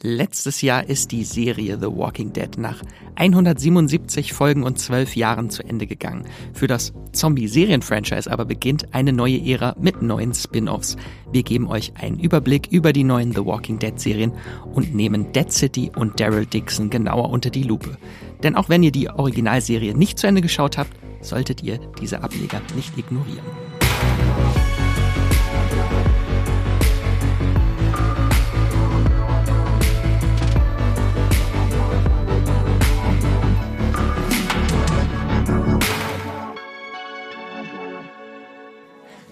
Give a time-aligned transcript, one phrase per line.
[0.00, 2.84] Letztes Jahr ist die Serie The Walking Dead nach
[3.16, 6.24] 177 Folgen und 12 Jahren zu Ende gegangen.
[6.54, 10.96] Für das Zombie-Serien-Franchise aber beginnt eine neue Ära mit neuen Spin-offs.
[11.32, 14.30] Wir geben euch einen Überblick über die neuen The Walking Dead-Serien
[14.72, 17.98] und nehmen Dead City und Daryl Dixon genauer unter die Lupe.
[18.44, 20.92] Denn auch wenn ihr die Originalserie nicht zu Ende geschaut habt,
[21.22, 23.67] solltet ihr diese Ableger nicht ignorieren.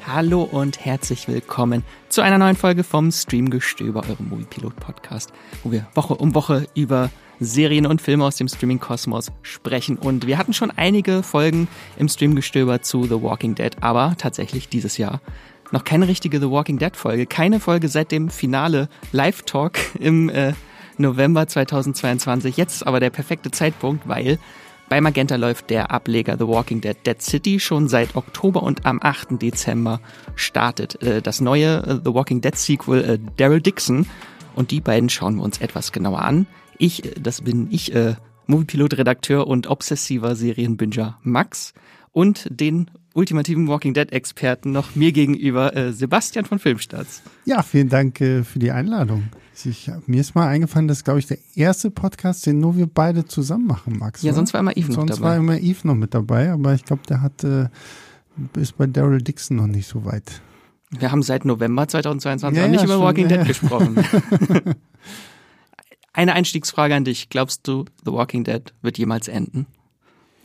[0.09, 5.33] Hallo und herzlich willkommen zu einer neuen Folge vom Streamgestöber, eurem Moviepilot Podcast,
[5.65, 7.11] wo wir Woche um Woche über
[7.41, 9.99] Serien und Filme aus dem Streaming-Kosmos sprechen.
[9.99, 11.67] Und wir hatten schon einige Folgen
[11.99, 15.21] im Streamgestöber zu The Walking Dead, aber tatsächlich dieses Jahr
[15.73, 20.29] noch keine richtige The Walking Dead Folge, keine Folge seit dem Finale Live Talk im
[20.29, 20.53] äh,
[20.99, 22.57] November 2022.
[22.57, 24.39] Jetzt ist aber der perfekte Zeitpunkt, weil
[24.89, 29.01] bei Magenta läuft der Ableger The Walking Dead Dead City schon seit Oktober und am
[29.03, 29.43] 8.
[29.43, 30.01] Dezember
[30.37, 34.07] startet äh, das neue äh, The Walking Dead Sequel äh, Daryl Dixon
[34.55, 36.47] und die beiden schauen wir uns etwas genauer an.
[36.79, 37.93] Ich, das bin ich,
[38.47, 41.73] Moviepilot-Redakteur und obsessiver Serienbinger Max
[42.13, 47.23] und den ultimativen Walking Dead-Experten noch mir gegenüber äh, Sebastian von Filmstarts.
[47.45, 49.25] Ja, vielen Dank äh, für die Einladung.
[49.65, 52.87] Ich, mir ist mal eingefallen, das ist, glaube ich, der erste Podcast, den nur wir
[52.87, 54.23] beide zusammen machen, Max.
[54.23, 54.37] Ja, oder?
[54.37, 55.17] sonst war immer Eve noch sonst dabei.
[55.17, 57.69] Sonst war immer Eve noch mit dabei, aber ich glaube, der hat äh,
[58.57, 60.43] ist bei Daryl Dixon noch nicht so weit.
[60.91, 63.97] Wir haben seit November 2022 ja, nicht ja, über Walking Dead gesprochen.
[66.13, 67.29] Eine Einstiegsfrage an dich.
[67.29, 69.67] Glaubst du, The Walking Dead wird jemals enden?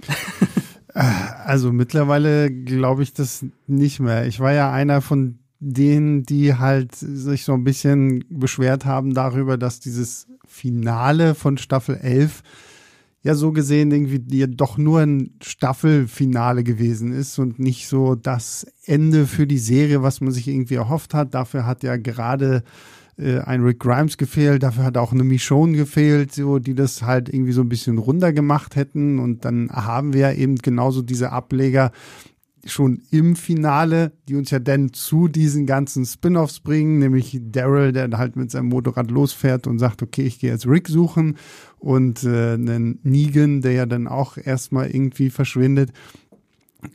[0.93, 4.25] Also mittlerweile glaube ich das nicht mehr.
[4.27, 9.57] Ich war ja einer von denen, die halt sich so ein bisschen beschwert haben darüber,
[9.57, 12.41] dass dieses Finale von Staffel 11
[13.23, 18.65] ja so gesehen irgendwie ja doch nur ein Staffelfinale gewesen ist und nicht so das
[18.85, 21.35] Ende für die Serie, was man sich irgendwie erhofft hat.
[21.35, 22.63] Dafür hat ja gerade
[23.17, 27.29] äh, ein Rick Grimes gefehlt, dafür hat auch eine Michonne gefehlt, so, die das halt
[27.29, 29.19] irgendwie so ein bisschen runter gemacht hätten.
[29.19, 31.91] Und dann haben wir eben genauso diese Ableger
[32.65, 38.09] schon im Finale, die uns ja dann zu diesen ganzen Spin-offs bringen, nämlich Daryl, der
[38.17, 41.37] halt mit seinem Motorrad losfährt und sagt, okay, ich gehe jetzt Rick suchen
[41.79, 45.91] und äh, einen Negan, der ja dann auch erstmal irgendwie verschwindet.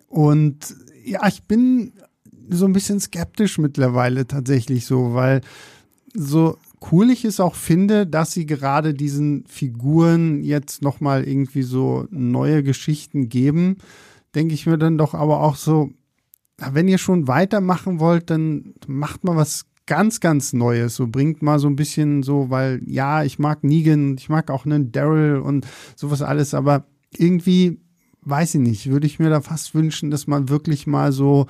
[0.09, 1.93] Und ja, ich bin
[2.49, 5.41] so ein bisschen skeptisch mittlerweile tatsächlich so, weil
[6.17, 6.59] so
[6.91, 12.63] cool ich es auch finde, dass sie gerade diesen Figuren jetzt nochmal irgendwie so neue
[12.63, 13.79] Geschichten geben,
[14.35, 15.91] denke ich mir dann doch aber auch so,
[16.59, 20.97] wenn ihr schon weitermachen wollt, dann macht mal was ganz, ganz Neues.
[20.97, 24.67] So bringt mal so ein bisschen so, weil ja, ich mag Negan, ich mag auch
[24.67, 27.81] einen Daryl und sowas alles, aber irgendwie,
[28.23, 31.47] weiß ich nicht, würde ich mir da fast wünschen, dass man wirklich mal so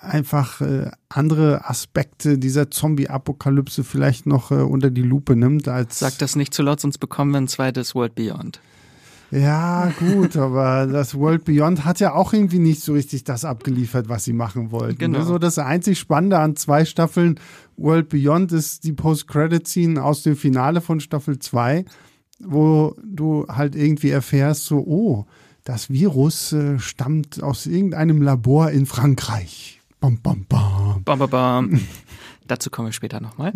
[0.00, 5.68] einfach äh, andere Aspekte dieser Zombie-Apokalypse vielleicht noch äh, unter die Lupe nimmt.
[5.68, 8.60] Als Sag das nicht zu laut, sonst bekommen wir ein zweites World Beyond.
[9.30, 14.08] Ja, gut, aber das World Beyond hat ja auch irgendwie nicht so richtig das abgeliefert,
[14.08, 14.98] was sie machen wollten.
[14.98, 15.22] Genau.
[15.22, 17.38] So das einzig Spannende an zwei Staffeln
[17.76, 21.84] World Beyond ist die Post-Credit-Scene aus dem Finale von Staffel 2,
[22.40, 25.26] wo du halt irgendwie erfährst, so, oh,
[25.64, 29.79] das Virus äh, stammt aus irgendeinem Labor in Frankreich.
[30.00, 31.02] Bam, bam, bam.
[31.04, 31.80] Bam, bam, bam.
[32.46, 33.52] Dazu kommen wir später nochmal.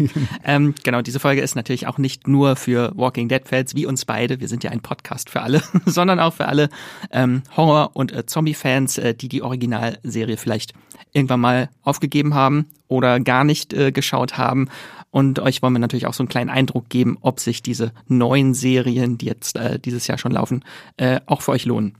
[0.44, 4.38] ähm, genau, diese Folge ist natürlich auch nicht nur für Walking Dead-Fans wie uns beide,
[4.38, 6.68] wir sind ja ein Podcast für alle, sondern auch für alle
[7.10, 10.72] ähm, Horror- und äh, Zombie-Fans, äh, die die Originalserie vielleicht
[11.12, 14.68] irgendwann mal aufgegeben haben oder gar nicht äh, geschaut haben.
[15.10, 18.54] Und euch wollen wir natürlich auch so einen kleinen Eindruck geben, ob sich diese neuen
[18.54, 20.64] Serien, die jetzt äh, dieses Jahr schon laufen,
[20.96, 21.96] äh, auch für euch lohnen.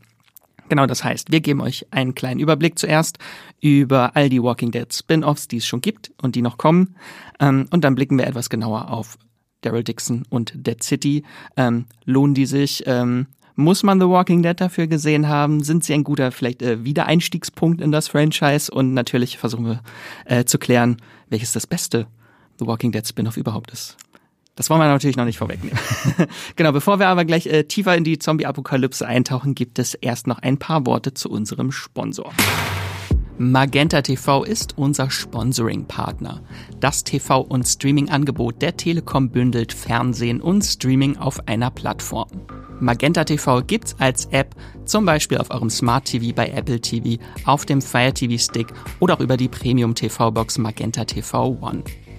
[0.68, 3.18] Genau, das heißt, wir geben euch einen kleinen Überblick zuerst
[3.60, 6.96] über all die Walking Dead Spin-offs, die es schon gibt und die noch kommen.
[7.40, 9.18] Ähm, und dann blicken wir etwas genauer auf
[9.62, 11.24] Daryl Dixon und Dead City.
[11.56, 12.84] Ähm, lohnen die sich?
[12.86, 13.26] Ähm,
[13.56, 15.64] muss man The Walking Dead dafür gesehen haben?
[15.64, 18.70] Sind sie ein guter vielleicht äh, Wiedereinstiegspunkt in das Franchise?
[18.70, 19.82] Und natürlich versuchen wir
[20.26, 20.98] äh, zu klären,
[21.28, 22.06] welches das beste
[22.60, 23.96] The Walking Dead Spin-off überhaupt ist.
[24.58, 25.78] Das wollen wir natürlich noch nicht vorwegnehmen.
[26.56, 30.40] genau, bevor wir aber gleich äh, tiefer in die Zombie-Apokalypse eintauchen, gibt es erst noch
[30.40, 32.32] ein paar Worte zu unserem Sponsor.
[33.38, 36.42] Magenta TV ist unser Sponsoring-Partner.
[36.80, 42.28] Das TV- und Streaming-Angebot der Telekom bündelt Fernsehen und Streaming auf einer Plattform.
[42.80, 44.56] Magenta TV gibt's als App,
[44.86, 48.66] zum Beispiel auf eurem Smart TV bei Apple TV, auf dem Fire TV Stick
[48.98, 51.84] oder auch über die Premium TV Box Magenta TV One.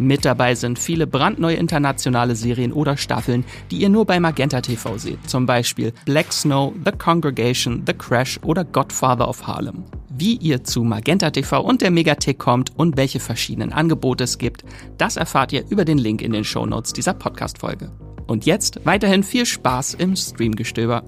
[0.00, 4.96] Mit dabei sind viele brandneue internationale Serien oder Staffeln, die ihr nur bei Magenta TV
[4.96, 5.28] seht.
[5.28, 9.84] Zum Beispiel Black Snow, The Congregation, The Crash oder Godfather of Harlem.
[10.08, 14.64] Wie ihr zu Magenta TV und der Megathek kommt und welche verschiedenen Angebote es gibt,
[14.96, 17.92] das erfahrt ihr über den Link in den Shownotes dieser Podcast-Folge.
[18.26, 21.04] Und jetzt weiterhin viel Spaß im Streamgestöber.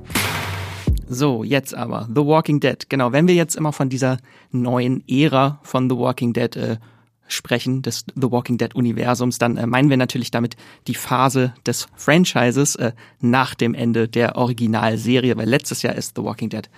[1.08, 2.90] So, jetzt aber The Walking Dead.
[2.90, 4.18] Genau, wenn wir jetzt immer von dieser
[4.50, 6.76] neuen Ära von The Walking Dead äh,
[7.28, 11.86] sprechen, des The Walking Dead Universums, dann äh, meinen wir natürlich damit die Phase des
[11.96, 16.68] Franchises äh, nach dem Ende der Originalserie, weil letztes Jahr ist The Walking Dead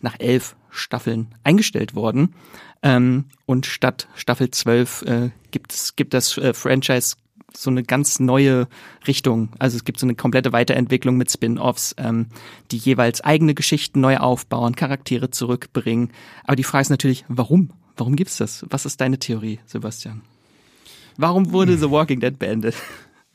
[0.00, 2.34] nach elf Staffeln eingestellt worden.
[2.82, 7.16] Ähm, und statt Staffel 12 äh, gibt es gibt das äh, Franchise
[7.56, 8.68] so eine ganz neue
[9.06, 9.50] Richtung.
[9.58, 12.26] Also es gibt so eine komplette Weiterentwicklung mit Spin-offs, ähm,
[12.70, 16.10] die jeweils eigene Geschichten neu aufbauen, Charaktere zurückbringen.
[16.44, 17.70] Aber die Frage ist natürlich, warum?
[17.96, 18.64] Warum gibt's das?
[18.70, 20.22] Was ist deine Theorie, Sebastian?
[21.16, 22.74] Warum wurde The Walking Dead beendet?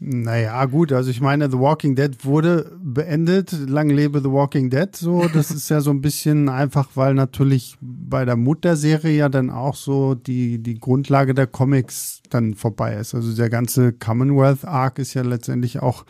[0.02, 3.52] Naja, gut, also ich meine, The Walking Dead wurde beendet.
[3.52, 4.96] Lang lebe The Walking Dead.
[4.96, 9.50] So, das ist ja so ein bisschen einfach, weil natürlich bei der Mutterserie ja dann
[9.50, 13.14] auch so die, die Grundlage der Comics dann vorbei ist.
[13.14, 16.06] Also der ganze Commonwealth Arc ist ja letztendlich auch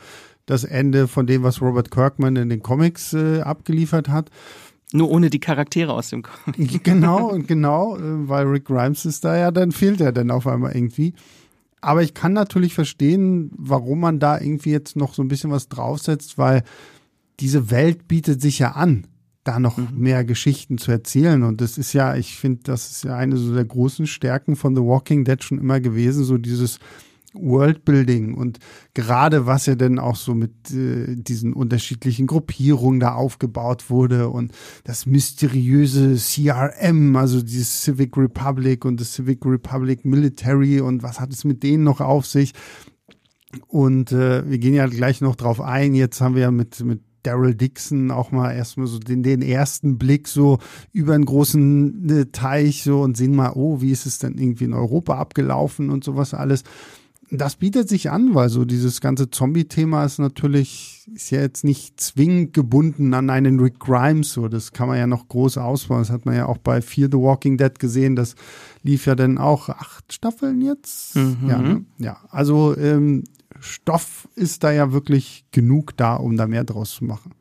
[0.46, 4.30] das Ende von dem, was Robert Kirkman in den Comics äh, abgeliefert hat.
[4.92, 6.84] Nur ohne die Charaktere aus dem Comic.
[6.84, 10.76] Genau, genau, äh, weil Rick Grimes ist da ja, dann fehlt er dann auf einmal
[10.76, 11.14] irgendwie.
[11.82, 15.70] Aber ich kann natürlich verstehen, warum man da irgendwie jetzt noch so ein bisschen was
[15.70, 16.64] draufsetzt, weil
[17.40, 19.08] diese Welt bietet sich ja an,
[19.44, 19.88] da noch mhm.
[19.94, 21.44] mehr Geschichten zu erzählen.
[21.44, 24.76] Und das ist ja, ich finde, das ist ja eine so der großen Stärken von
[24.76, 26.80] The Walking Dead schon immer gewesen, so dieses
[27.34, 28.60] Worldbuilding und
[28.94, 34.52] gerade was ja denn auch so mit äh, diesen unterschiedlichen Gruppierungen da aufgebaut wurde und
[34.84, 41.32] das mysteriöse CRM, also die Civic Republic und das Civic Republic Military und was hat
[41.32, 42.54] es mit denen noch auf sich?
[43.68, 45.96] Und äh, wir gehen ja gleich noch drauf ein.
[45.96, 49.98] Jetzt haben wir ja mit, mit Daryl Dixon auch mal erstmal so den, den ersten
[49.98, 50.60] Blick so
[50.92, 54.66] über einen großen äh, Teich so und sehen mal, oh, wie ist es denn irgendwie
[54.66, 56.64] in Europa abgelaufen und sowas alles
[57.32, 62.00] das bietet sich an, weil so dieses ganze Zombie-Thema ist natürlich, ist ja jetzt nicht
[62.00, 64.48] zwingend gebunden an einen Rick Grimes, so.
[64.48, 66.00] Das kann man ja noch groß ausbauen.
[66.00, 68.16] Das hat man ja auch bei Fear the Walking Dead gesehen.
[68.16, 68.36] Das
[68.84, 71.16] lief ja dann auch acht Staffeln jetzt.
[71.16, 71.38] Mhm.
[71.48, 71.86] Ja, ne?
[72.00, 72.18] ja.
[72.30, 73.24] Also, ähm,
[73.60, 77.34] Stoff ist da ja wirklich genug da, um da mehr draus zu machen.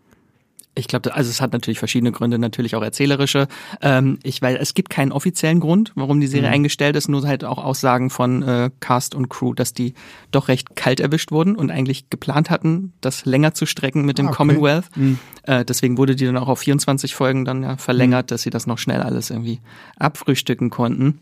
[0.78, 3.48] Ich glaube, also es hat natürlich verschiedene Gründe, natürlich auch erzählerische.
[3.82, 6.54] Ähm, ich weil es gibt keinen offiziellen Grund, warum die Serie mhm.
[6.54, 9.94] eingestellt ist, nur halt auch Aussagen von äh, Cast und Crew, dass die
[10.30, 14.26] doch recht kalt erwischt wurden und eigentlich geplant hatten, das länger zu strecken mit dem
[14.26, 14.36] ah, okay.
[14.36, 14.84] Commonwealth.
[14.96, 15.18] Mhm.
[15.42, 18.28] Äh, deswegen wurde die dann auch auf 24 Folgen dann ja verlängert, mhm.
[18.28, 19.60] dass sie das noch schnell alles irgendwie
[19.98, 21.18] abfrühstücken konnten.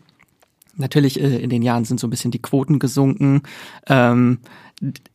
[0.75, 3.41] Natürlich äh, in den Jahren sind so ein bisschen die Quoten gesunken.
[3.87, 4.39] Ähm,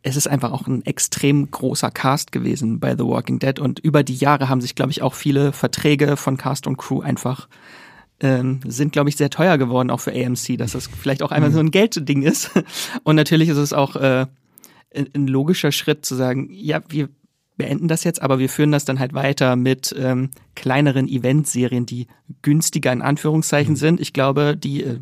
[0.02, 4.02] es ist einfach auch ein extrem großer Cast gewesen bei The Walking Dead und über
[4.02, 7.48] die Jahre haben sich, glaube ich, auch viele Verträge von Cast und Crew einfach
[8.22, 11.50] ähm, sind, glaube ich, sehr teuer geworden, auch für AMC, dass das vielleicht auch einmal
[11.50, 11.54] mhm.
[11.54, 12.50] so ein Geldding ist.
[13.02, 14.26] Und natürlich ist es auch äh,
[14.94, 17.08] ein logischer Schritt zu sagen, ja, wir
[17.56, 22.06] beenden das jetzt, aber wir führen das dann halt weiter mit ähm, kleineren Eventserien, die
[22.42, 23.78] günstiger in Anführungszeichen mhm.
[23.78, 24.00] sind.
[24.00, 25.00] Ich glaube, die äh,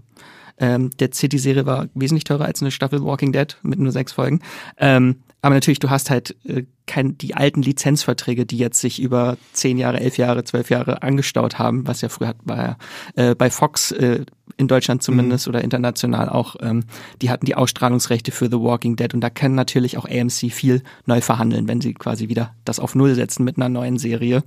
[0.61, 4.41] ähm, der City-Serie war wesentlich teurer als eine Staffel Walking Dead mit nur sechs Folgen.
[4.79, 9.39] Ähm, aber natürlich, du hast halt äh, kein, die alten Lizenzverträge, die jetzt sich über
[9.53, 12.77] zehn Jahre, elf Jahre, zwölf Jahre angestaut haben, was ja früher hat, war
[13.15, 14.27] äh, bei Fox äh,
[14.59, 15.51] in Deutschland zumindest mhm.
[15.51, 16.85] oder international auch, ähm,
[17.23, 20.83] die hatten die Ausstrahlungsrechte für The Walking Dead und da können natürlich auch AMC viel
[21.07, 24.43] neu verhandeln, wenn sie quasi wieder das auf Null setzen mit einer neuen Serie.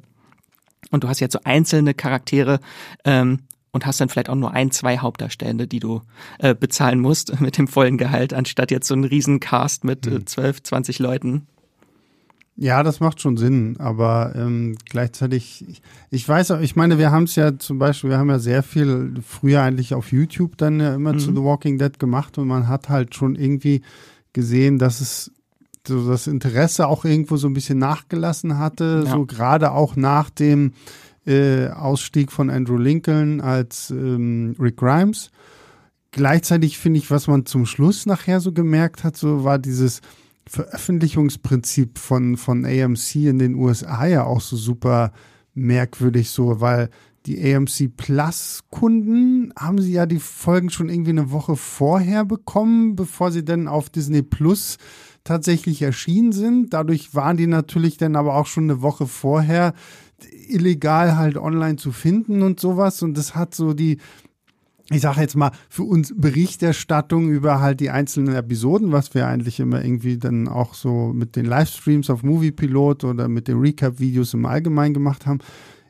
[0.91, 2.59] Und du hast jetzt so einzelne Charaktere,
[3.03, 3.39] ähm,
[3.73, 6.01] und hast dann vielleicht auch nur ein, zwei Hauptdarstellende, die du
[6.39, 10.23] äh, bezahlen musst mit dem vollen Gehalt, anstatt jetzt so einen riesen Cast mit äh,
[10.23, 10.63] 12, hm.
[10.63, 11.47] 20 Leuten.
[12.55, 17.09] Ja, das macht schon Sinn, aber ähm, gleichzeitig, ich, ich weiß auch, ich meine, wir
[17.09, 20.79] haben es ja zum Beispiel, wir haben ja sehr viel früher eigentlich auf YouTube dann
[20.79, 21.19] ja immer mhm.
[21.19, 23.81] zu The Walking Dead gemacht und man hat halt schon irgendwie
[24.33, 25.31] gesehen, dass es
[25.87, 29.11] so das Interesse auch irgendwo so ein bisschen nachgelassen hatte, ja.
[29.11, 30.73] so gerade auch nach dem
[31.25, 35.31] äh, Ausstieg von Andrew Lincoln als ähm, Rick Grimes.
[36.11, 40.01] Gleichzeitig finde ich, was man zum Schluss nachher so gemerkt hat, so war dieses
[40.47, 45.11] Veröffentlichungsprinzip von, von AMC in den USA ja auch so super
[45.53, 46.89] merkwürdig so, weil
[47.25, 52.95] die AMC Plus Kunden haben sie ja die Folgen schon irgendwie eine Woche vorher bekommen,
[52.95, 54.77] bevor sie dann auf Disney Plus
[55.23, 56.73] tatsächlich erschienen sind.
[56.73, 59.73] Dadurch waren die natürlich dann aber auch schon eine Woche vorher
[60.31, 63.01] illegal halt online zu finden und sowas.
[63.01, 63.99] Und das hat so die,
[64.89, 69.59] ich sage jetzt mal, für uns Berichterstattung über halt die einzelnen Episoden, was wir eigentlich
[69.59, 74.45] immer irgendwie dann auch so mit den Livestreams auf Moviepilot oder mit den Recap-Videos im
[74.45, 75.39] Allgemeinen gemacht haben,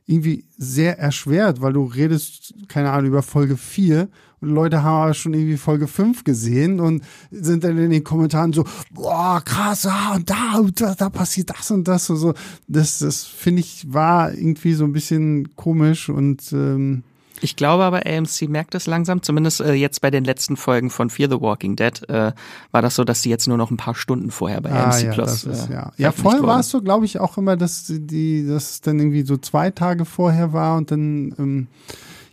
[0.05, 4.09] irgendwie sehr erschwert, weil du redest, keine Ahnung, über Folge 4 und
[4.43, 8.65] Leute haben aber schon irgendwie Folge 5 gesehen und sind dann in den Kommentaren so,
[8.91, 12.33] boah, krass, ah, und da, und da, da passiert das und das und so.
[12.67, 17.03] Das, das finde ich, war irgendwie so ein bisschen komisch und ähm,
[17.43, 21.09] ich glaube aber, AMC merkt es langsam, zumindest äh, jetzt bei den letzten Folgen von
[21.09, 22.31] Fear the Walking Dead äh,
[22.71, 25.03] war das so, dass sie jetzt nur noch ein paar Stunden vorher bei ah, AMC
[25.03, 25.43] ja, Plus.
[25.43, 28.71] Ist, äh, ja, ja vorher war es so, glaube ich, auch immer, dass die, dass
[28.71, 31.67] es dann irgendwie so zwei Tage vorher war und dann, ähm,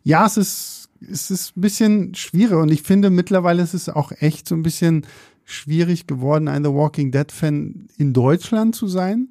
[0.05, 4.13] ja, es ist, es ist ein bisschen schwierig und ich finde mittlerweile ist es auch
[4.13, 5.07] echt so ein bisschen
[5.45, 9.31] schwierig geworden, ein The Walking Dead Fan in Deutschland zu sein,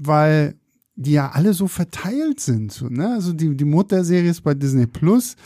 [0.00, 0.54] weil
[0.96, 2.72] die ja alle so verteilt sind.
[2.72, 3.14] So, ne?
[3.14, 5.36] Also die, die Mutterserie ist bei Disney Plus,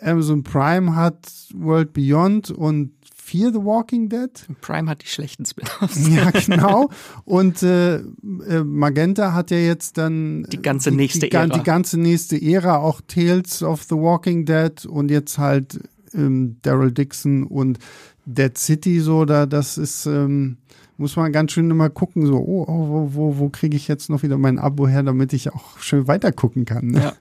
[0.00, 2.92] Amazon Prime hat World Beyond und
[3.30, 4.30] Fear the Walking Dead.
[4.60, 6.08] Prime hat die schlechten Spin-offs.
[6.10, 6.90] Ja, genau.
[7.24, 11.46] Und äh, äh, Magenta hat ja jetzt dann die ganze nächste die, Ära.
[11.46, 15.78] Die ganze nächste Ära, auch Tales of the Walking Dead und jetzt halt
[16.12, 17.78] ähm, Daryl Dixon und
[18.26, 20.56] Dead City so, da das ist ähm,
[20.96, 24.10] muss man ganz schön immer gucken, so, oh, oh wo, wo, wo kriege ich jetzt
[24.10, 26.88] noch wieder mein Abo her, damit ich auch schön weiter gucken kann.
[26.88, 27.00] Ne?
[27.00, 27.12] Ja.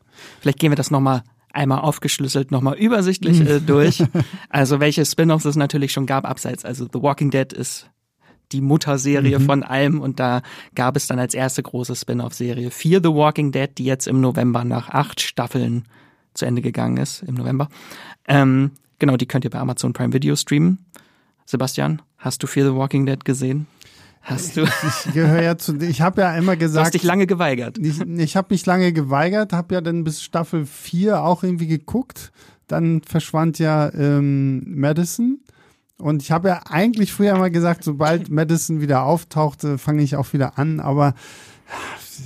[0.42, 1.24] Vielleicht gehen wir das nochmal
[1.54, 4.04] einmal aufgeschlüsselt, nochmal übersichtlich äh, durch.
[4.50, 6.66] Also welche Spin-offs es natürlich schon gab abseits.
[6.66, 7.90] Also The Walking Dead ist
[8.52, 9.46] die Mutterserie mhm.
[9.46, 10.42] von allem und da
[10.76, 14.64] gab es dann als erste große Spin-off-Serie Fear the Walking Dead, die jetzt im November
[14.64, 15.86] nach acht Staffeln
[16.34, 17.70] zu Ende gegangen ist, im November.
[18.28, 20.80] Ähm, genau, die könnt ihr bei Amazon Prime Video streamen.
[21.46, 23.68] Sebastian, hast du Fear the Walking Dead gesehen?
[24.30, 24.66] Hast du?
[25.06, 25.76] Ich gehöre ja zu.
[25.78, 26.82] Ich habe ja immer gesagt.
[26.82, 27.78] Du hast dich lange geweigert.
[27.80, 32.32] Ich, ich habe mich lange geweigert, habe ja dann bis Staffel 4 auch irgendwie geguckt.
[32.68, 35.40] Dann verschwand ja ähm, Madison.
[35.98, 40.32] Und ich habe ja eigentlich früher mal gesagt, sobald Madison wieder auftauchte, fange ich auch
[40.34, 40.80] wieder an.
[40.80, 41.14] Aber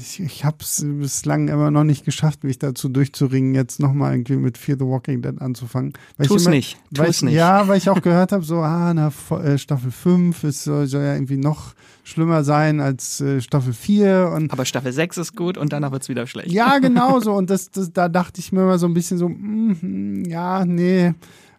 [0.01, 4.35] ich, ich habe es bislang immer noch nicht geschafft, mich dazu durchzuringen, jetzt nochmal irgendwie
[4.35, 5.93] mit Fear the Walking Dead anzufangen.
[6.17, 6.77] Weil Tu's immer, nicht.
[6.93, 7.33] Tu's ich, nicht.
[7.33, 9.12] Ja, weil ich auch gehört habe, so, ah, na,
[9.43, 11.73] äh, Staffel 5 ist, soll, soll ja irgendwie noch
[12.03, 14.31] schlimmer sein als äh, Staffel 4.
[14.35, 16.51] Und Aber Staffel 6 ist gut und danach wird's wieder schlecht.
[16.51, 17.33] Ja, genau so.
[17.33, 21.13] Und das, das, da dachte ich mir immer so ein bisschen so, mm, ja, nee.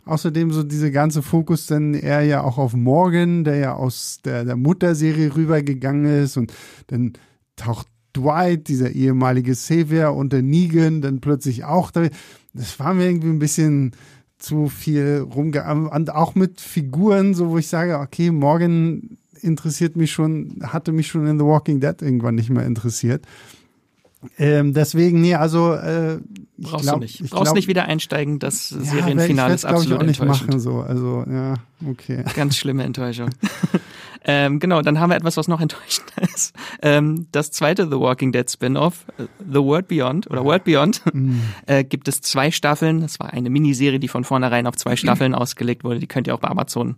[0.07, 4.45] Außerdem so diese ganze Fokus dann eher ja auch auf Morgan, der ja aus der,
[4.45, 6.53] der Mutterserie rübergegangen ist und
[6.89, 7.15] dann
[7.57, 7.87] taucht
[8.17, 12.07] Dwight, dieser ehemalige Savior und der Negan dann plötzlich auch da.
[12.53, 13.93] Das war mir irgendwie ein bisschen
[14.39, 15.65] zu viel rumge...
[15.91, 21.09] Und auch mit Figuren, so wo ich sage, okay, Morgan interessiert mich schon, hatte mich
[21.09, 23.27] schon in The Walking Dead irgendwann nicht mehr interessiert.
[24.39, 26.19] Ähm, deswegen, nee, also äh,
[26.57, 27.19] brauchst glaub, du nicht.
[27.19, 30.49] Brauchst glaub, nicht wieder einsteigen, das ja, Serienfinale ist absolut ich, auch nicht enttäuschend.
[30.49, 31.55] machen so, also ja,
[31.87, 32.25] okay.
[32.35, 33.31] Ganz schlimme Enttäuschung.
[34.25, 36.55] ähm, genau, dann haben wir etwas, was noch enttäuschend ist.
[36.83, 41.41] Ähm, das zweite The Walking Dead Spin-off, äh, The World Beyond oder World Beyond, mm.
[41.67, 43.01] äh, gibt es zwei Staffeln.
[43.01, 46.01] Das war eine Miniserie, die von vornherein auf zwei Staffeln ausgelegt wurde.
[46.01, 46.97] Die könnt ihr auch bei Amazon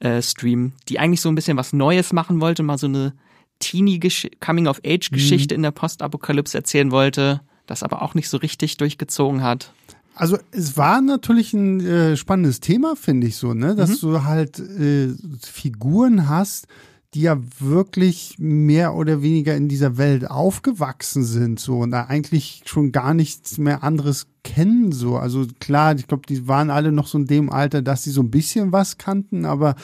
[0.00, 0.74] äh, streamen.
[0.88, 3.14] Die eigentlich so ein bisschen was Neues machen wollte, mal so eine
[3.58, 4.00] Teenie
[4.40, 5.56] Coming-of-Age-Geschichte mhm.
[5.56, 9.72] in der Postapokalypse erzählen wollte, das aber auch nicht so richtig durchgezogen hat.
[10.16, 14.06] Also es war natürlich ein äh, spannendes Thema, finde ich so, ne, dass mhm.
[14.06, 15.08] du halt äh,
[15.42, 16.66] Figuren hast,
[17.12, 22.62] die ja wirklich mehr oder weniger in dieser Welt aufgewachsen sind, so und da eigentlich
[22.64, 25.16] schon gar nichts mehr anderes kennen, so.
[25.16, 28.22] Also klar, ich glaube, die waren alle noch so in dem Alter, dass sie so
[28.22, 29.76] ein bisschen was kannten, aber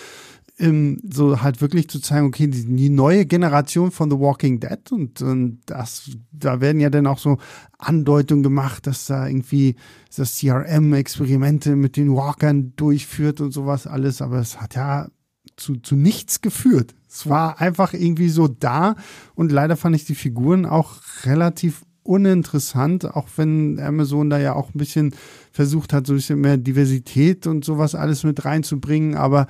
[0.63, 4.93] ähm, so halt wirklich zu zeigen, okay, die, die, neue Generation von The Walking Dead
[4.93, 7.39] und, und das, da werden ja dann auch so
[7.79, 9.75] Andeutungen gemacht, dass da irgendwie
[10.17, 15.09] das CRM Experimente mit den Walkern durchführt und sowas alles, aber es hat ja
[15.57, 16.95] zu, zu nichts geführt.
[17.09, 18.95] Es war einfach irgendwie so da
[19.35, 24.75] und leider fand ich die Figuren auch relativ uninteressant, auch wenn Amazon da ja auch
[24.75, 25.15] ein bisschen
[25.53, 29.47] versucht hat, so ein bisschen mehr Diversität und sowas alles mit reinzubringen, aber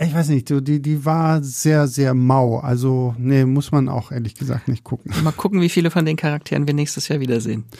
[0.00, 2.58] ich weiß nicht, die, die war sehr, sehr mau.
[2.58, 5.12] Also, nee, muss man auch ehrlich gesagt nicht gucken.
[5.22, 7.64] Mal gucken, wie viele von den Charakteren wir nächstes Jahr wiedersehen.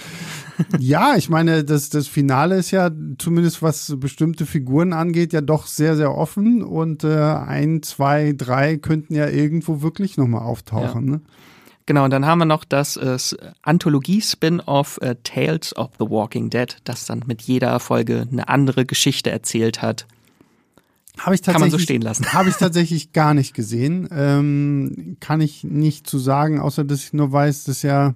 [0.79, 5.67] Ja, ich meine, das, das Finale ist ja zumindest was bestimmte Figuren angeht, ja doch
[5.67, 11.07] sehr, sehr offen und äh, ein, zwei, drei könnten ja irgendwo wirklich nochmal auftauchen.
[11.07, 11.13] Ja.
[11.13, 11.21] Ne?
[11.87, 13.17] Genau, und dann haben wir noch das äh,
[13.63, 19.31] Anthologie-Spin-off äh, Tales of the Walking Dead, das dann mit jeder Folge eine andere Geschichte
[19.31, 20.07] erzählt hat.
[21.19, 22.33] Habe ich Kann man so tatsächlich, stehen lassen.
[22.33, 24.09] habe ich tatsächlich gar nicht gesehen.
[24.13, 28.15] Ähm, kann ich nicht zu sagen, außer dass ich nur weiß, dass ja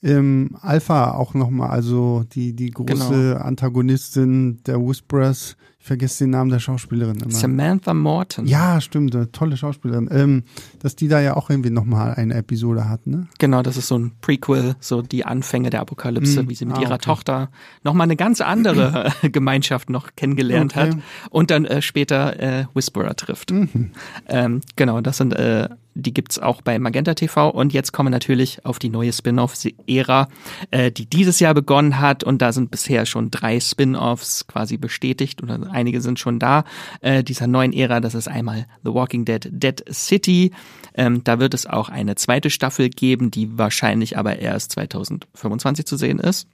[0.00, 6.48] im Alpha auch nochmal, also die, die große Antagonistin der Whisperers, ich vergesse den Namen
[6.48, 7.30] der Schauspielerin immer.
[7.30, 8.46] Samantha Morton.
[8.46, 10.08] ja, stimmt, eine tolle Schauspielerin.
[10.10, 10.44] Ähm,
[10.78, 13.26] dass die da ja auch irgendwie nochmal eine Episode hat, ne?
[13.38, 16.78] Genau, das ist so ein Prequel, so die Anfänge der Apokalypse, Mm, wie sie mit
[16.78, 17.04] ah, ihrer okay.
[17.04, 17.50] Tochter
[17.82, 20.92] nochmal eine ganz andere Gemeinschaft noch kennengelernt Okay.
[20.92, 20.96] hat
[21.28, 23.50] und dann äh, später äh, Whisperer trifft.
[23.50, 23.90] Mhm.
[24.26, 28.10] Ähm, genau, das sind, äh, die gibt's auch bei Magenta TV und jetzt kommen wir
[28.10, 30.28] natürlich auf die neue Spin-off-Ära,
[30.70, 35.42] äh, die dieses Jahr begonnen hat und da sind bisher schon drei Spin-offs quasi bestätigt
[35.42, 36.64] oder einige sind schon da.
[37.00, 40.52] Äh, dieser neuen Ära, das ist einmal The Walking Dead Dead City.
[40.94, 45.96] Ähm, da wird es auch eine zweite Staffel geben, die wahrscheinlich aber erst 2025 zu
[45.96, 46.48] sehen ist.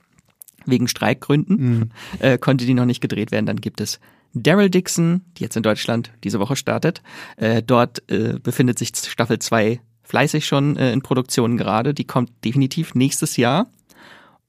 [0.67, 3.47] Wegen Streikgründen äh, konnte die noch nicht gedreht werden.
[3.47, 4.01] Dann gibt es
[4.35, 7.03] Daryl Dixon, die jetzt in Deutschland diese Woche startet.
[7.37, 11.95] Äh, dort äh, befindet sich Staffel 2 fleißig schon äh, in Produktion gerade.
[11.95, 13.67] Die kommt definitiv nächstes Jahr.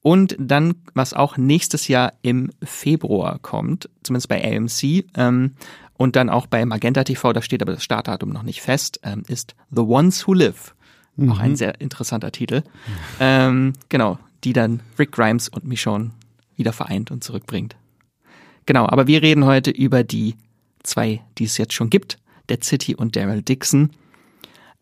[0.02, 5.52] Und dann, was auch nächstes Jahr im Februar kommt, zumindest bei AMC, ähm,
[5.96, 9.22] und dann auch bei Magenta TV, da steht aber das Startdatum noch nicht fest, ähm,
[9.28, 10.74] ist The Ones Who Live.
[11.28, 12.62] Auch ein sehr interessanter Titel.
[13.20, 16.10] Ähm, genau, die dann Rick Grimes und Michonne
[16.56, 17.76] wieder vereint und zurückbringt.
[18.66, 20.36] Genau, aber wir reden heute über die
[20.82, 22.18] zwei, die es jetzt schon gibt,
[22.50, 23.90] Dead City und Daryl Dixon.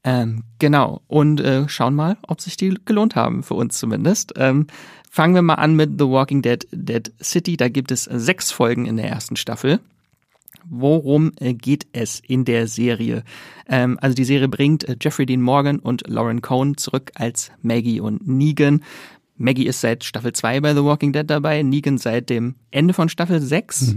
[0.03, 4.33] Ähm, genau, und äh, schauen mal, ob sich die gelohnt haben, für uns zumindest.
[4.37, 4.67] Ähm,
[5.11, 7.57] fangen wir mal an mit The Walking Dead Dead City.
[7.57, 9.81] Da gibt es sechs Folgen in der ersten Staffel.
[10.65, 13.25] Worum äh, geht es in der Serie?
[13.69, 18.01] Ähm, also die Serie bringt äh, Jeffrey Dean Morgan und Lauren Cohn zurück als Maggie
[18.01, 18.83] und Negan.
[19.41, 23.09] Maggie ist seit Staffel 2 bei The Walking Dead dabei, Negan seit dem Ende von
[23.09, 23.95] Staffel 6.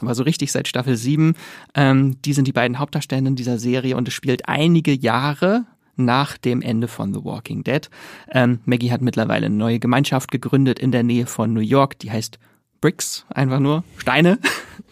[0.00, 1.34] Aber so richtig seit Staffel 7.
[1.74, 5.66] Ähm, die sind die beiden Hauptdarstellenden dieser Serie und es spielt einige Jahre
[5.96, 7.90] nach dem Ende von The Walking Dead.
[8.30, 12.10] Ähm, Maggie hat mittlerweile eine neue Gemeinschaft gegründet in der Nähe von New York, die
[12.10, 12.38] heißt
[12.80, 14.38] Bricks, einfach nur Steine.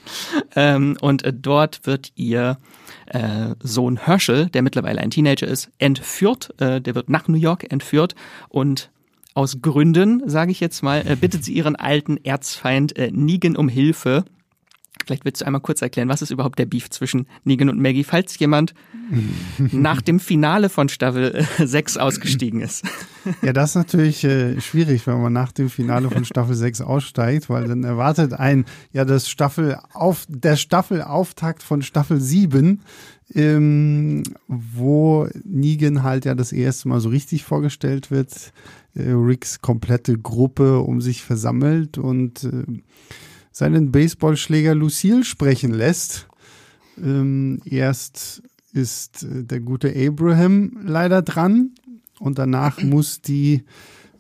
[0.54, 2.58] ähm, und äh, dort wird ihr
[3.06, 6.54] äh, Sohn Herschel, der mittlerweile ein Teenager ist, entführt.
[6.60, 8.14] Äh, der wird nach New York entführt
[8.50, 8.90] und
[9.34, 13.68] aus Gründen, sage ich jetzt mal, äh, bittet sie ihren alten Erzfeind äh, Negan um
[13.68, 14.24] Hilfe.
[15.04, 18.04] Vielleicht willst du einmal kurz erklären, was ist überhaupt der Beef zwischen Negan und Maggie,
[18.04, 18.74] falls jemand
[19.58, 22.84] nach dem Finale von Staffel äh, 6 ausgestiegen ist.
[23.42, 27.50] Ja, das ist natürlich äh, schwierig, wenn man nach dem Finale von Staffel 6 aussteigt,
[27.50, 32.80] weil dann erwartet ein ja das Staffel auf der Staffelauftakt von Staffel 7,
[33.32, 38.52] ähm, wo Negan halt ja das erste Mal so richtig vorgestellt wird,
[38.94, 42.64] äh, Ricks komplette Gruppe um sich versammelt und äh,
[43.50, 46.26] seinen Baseballschläger Lucille sprechen lässt.
[47.02, 51.70] Ähm, erst ist äh, der gute Abraham leider dran
[52.20, 53.64] und danach muss die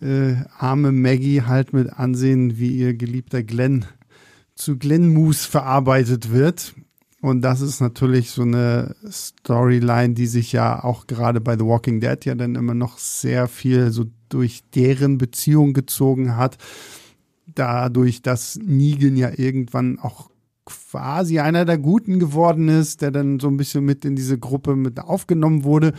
[0.00, 3.84] äh, arme Maggie halt mit ansehen, wie ihr geliebter Glenn
[4.54, 6.74] zu Glenn Moose verarbeitet wird.
[7.24, 11.98] Und das ist natürlich so eine Storyline, die sich ja auch gerade bei The Walking
[11.98, 16.58] Dead ja dann immer noch sehr viel so durch deren Beziehung gezogen hat.
[17.46, 20.28] Dadurch, dass Negan ja irgendwann auch
[20.66, 24.76] quasi einer der Guten geworden ist, der dann so ein bisschen mit in diese Gruppe
[24.76, 25.94] mit aufgenommen wurde.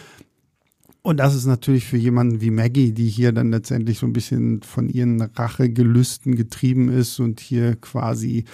[1.06, 4.64] Und das ist natürlich für jemanden wie Maggie, die hier dann letztendlich so ein bisschen
[4.64, 8.46] von ihren Rachegelüsten getrieben ist und hier quasi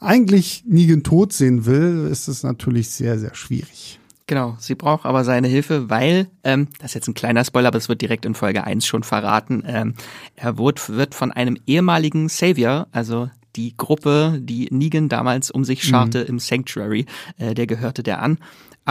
[0.00, 4.00] eigentlich Negan tot sehen will, ist es natürlich sehr, sehr schwierig.
[4.26, 7.78] Genau, sie braucht aber seine Hilfe, weil, ähm, das ist jetzt ein kleiner Spoiler, aber
[7.78, 9.94] es wird direkt in Folge 1 schon verraten, ähm,
[10.34, 15.84] er wird, wird von einem ehemaligen Savior, also die Gruppe, die Negan damals um sich
[15.84, 17.06] scharte im Sanctuary,
[17.38, 18.38] äh, der gehörte der an.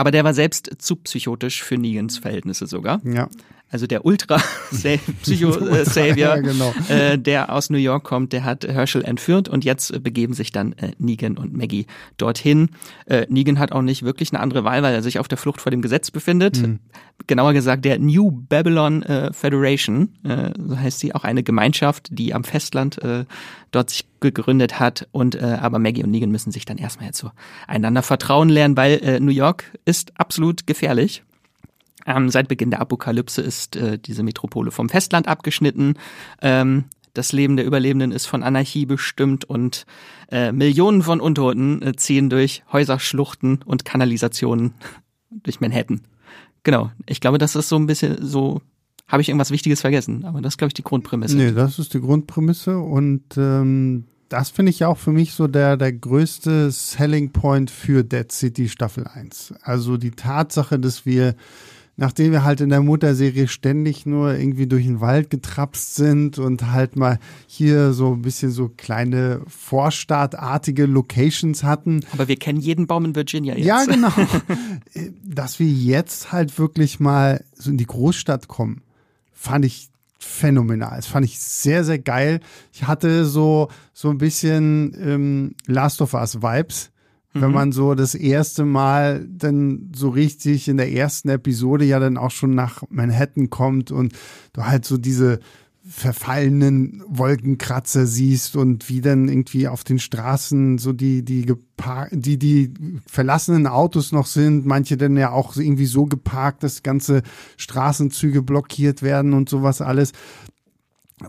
[0.00, 3.02] Aber der war selbst zu psychotisch für Negans Verhältnisse sogar.
[3.04, 3.28] Ja.
[3.70, 6.74] Also der Ultra-Psycho-Savior, Ja, genau.
[6.88, 10.50] äh, der aus New York kommt, der hat Herschel entführt und jetzt äh, begeben sich
[10.50, 12.70] dann äh, Negan und Maggie dorthin.
[13.06, 15.60] Äh, Negan hat auch nicht wirklich eine andere Wahl, weil er sich auf der Flucht
[15.60, 16.60] vor dem Gesetz befindet.
[17.26, 22.34] Genauer gesagt der New Babylon äh, Federation, äh, so heißt sie, auch eine Gemeinschaft, die
[22.34, 23.24] am Festland äh,
[23.70, 25.06] dort sich gegründet hat.
[25.12, 27.30] Und äh, aber Maggie und Negan müssen sich dann erstmal jetzt so
[27.68, 31.22] einander vertrauen lernen, weil äh, New York ist absolut gefährlich.
[32.16, 35.94] Ähm, seit Beginn der Apokalypse ist äh, diese Metropole vom Festland abgeschnitten.
[36.42, 39.84] Ähm, das Leben der Überlebenden ist von Anarchie bestimmt und
[40.30, 44.74] äh, Millionen von Untoten äh, ziehen durch Häuserschluchten und Kanalisationen
[45.30, 46.02] durch Manhattan.
[46.62, 46.90] Genau.
[47.06, 48.60] Ich glaube, das ist so ein bisschen so
[49.08, 50.24] habe ich irgendwas Wichtiges vergessen?
[50.24, 51.36] Aber das ist, glaube ich, die Grundprämisse.
[51.36, 55.76] Nee, das ist die Grundprämisse und ähm, das finde ich auch für mich so der,
[55.76, 59.54] der größte Selling Point für Dead City Staffel 1.
[59.62, 61.34] Also die Tatsache, dass wir
[62.00, 66.72] nachdem wir halt in der Mutterserie ständig nur irgendwie durch den Wald getrapst sind und
[66.72, 72.00] halt mal hier so ein bisschen so kleine Vorstadtartige Locations hatten.
[72.12, 73.66] Aber wir kennen jeden Baum in Virginia jetzt.
[73.66, 74.12] Ja, genau.
[75.22, 78.80] Dass wir jetzt halt wirklich mal so in die Großstadt kommen,
[79.34, 80.96] fand ich phänomenal.
[80.96, 82.40] Das fand ich sehr, sehr geil.
[82.72, 86.92] Ich hatte so, so ein bisschen ähm, Last of Us Vibes
[87.32, 87.54] wenn mhm.
[87.54, 92.30] man so das erste Mal dann so richtig in der ersten Episode ja dann auch
[92.30, 94.14] schon nach Manhattan kommt und
[94.52, 95.38] du halt so diese
[95.82, 102.38] verfallenen Wolkenkratzer siehst und wie dann irgendwie auf den Straßen so die die gepark die
[102.38, 102.74] die
[103.06, 107.22] verlassenen Autos noch sind, manche dann ja auch irgendwie so geparkt, dass ganze
[107.56, 110.12] Straßenzüge blockiert werden und sowas alles,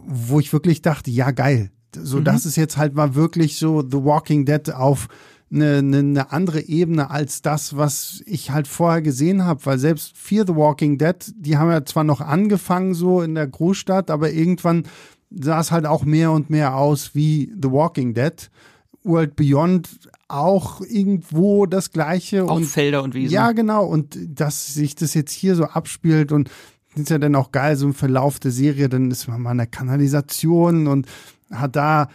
[0.06, 2.26] wo ich wirklich dachte, ja geil, so mhm.
[2.26, 5.08] das ist jetzt halt mal wirklich so The Walking Dead auf
[5.54, 10.18] eine, eine, eine andere Ebene als das, was ich halt vorher gesehen habe, weil selbst
[10.18, 14.32] Fear the Walking Dead, die haben ja zwar noch angefangen so in der Großstadt, aber
[14.32, 14.84] irgendwann
[15.30, 18.50] sah es halt auch mehr und mehr aus wie The Walking Dead.
[19.04, 19.90] World Beyond
[20.28, 22.46] auch irgendwo das gleiche.
[22.46, 23.34] Auch und, Felder und Wiesen.
[23.34, 23.86] Ja, genau.
[23.86, 26.50] Und dass sich das jetzt hier so abspielt und
[26.96, 29.58] ist ja dann auch geil, so im Verlauf der Serie, dann ist man mal in
[29.58, 31.08] der Kanalisation und
[31.50, 32.10] hat da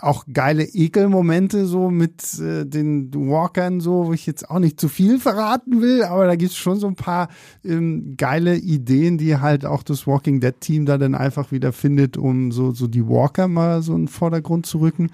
[0.00, 4.88] auch geile Ekelmomente so mit äh, den Walkern so, wo ich jetzt auch nicht zu
[4.88, 7.28] viel verraten will, aber da gibt's schon so ein paar
[7.64, 12.16] ähm, geile Ideen, die halt auch das Walking Dead Team da dann einfach wieder findet,
[12.16, 15.10] um so so die Walker mal so in den Vordergrund zu rücken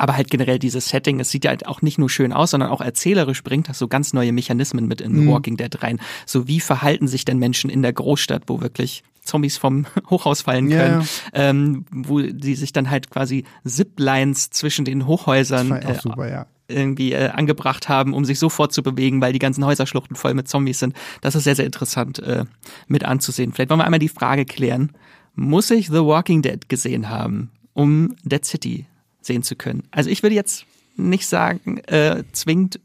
[0.00, 2.70] aber halt generell dieses Setting, es sieht ja halt auch nicht nur schön aus, sondern
[2.70, 5.30] auch erzählerisch bringt das so ganz neue Mechanismen mit in mhm.
[5.30, 6.00] Walking Dead rein.
[6.24, 10.70] So wie verhalten sich denn Menschen in der Großstadt, wo wirklich Zombies vom Hochhaus fallen
[10.70, 11.02] können,
[11.34, 11.50] yeah.
[11.50, 17.12] ähm, wo die sich dann halt quasi Ziplines zwischen den Hochhäusern äh, super, ja irgendwie
[17.12, 20.94] äh, angebracht haben, um sich so fortzubewegen, weil die ganzen Häuserschluchten voll mit Zombies sind.
[21.20, 22.44] Das ist sehr, sehr interessant äh,
[22.86, 23.52] mit anzusehen.
[23.52, 24.92] Vielleicht wollen wir einmal die Frage klären,
[25.34, 28.86] muss ich The Walking Dead gesehen haben, um Dead City
[29.20, 29.84] sehen zu können.
[29.90, 30.64] Also ich würde jetzt
[30.96, 32.80] nicht sagen, äh, zwingend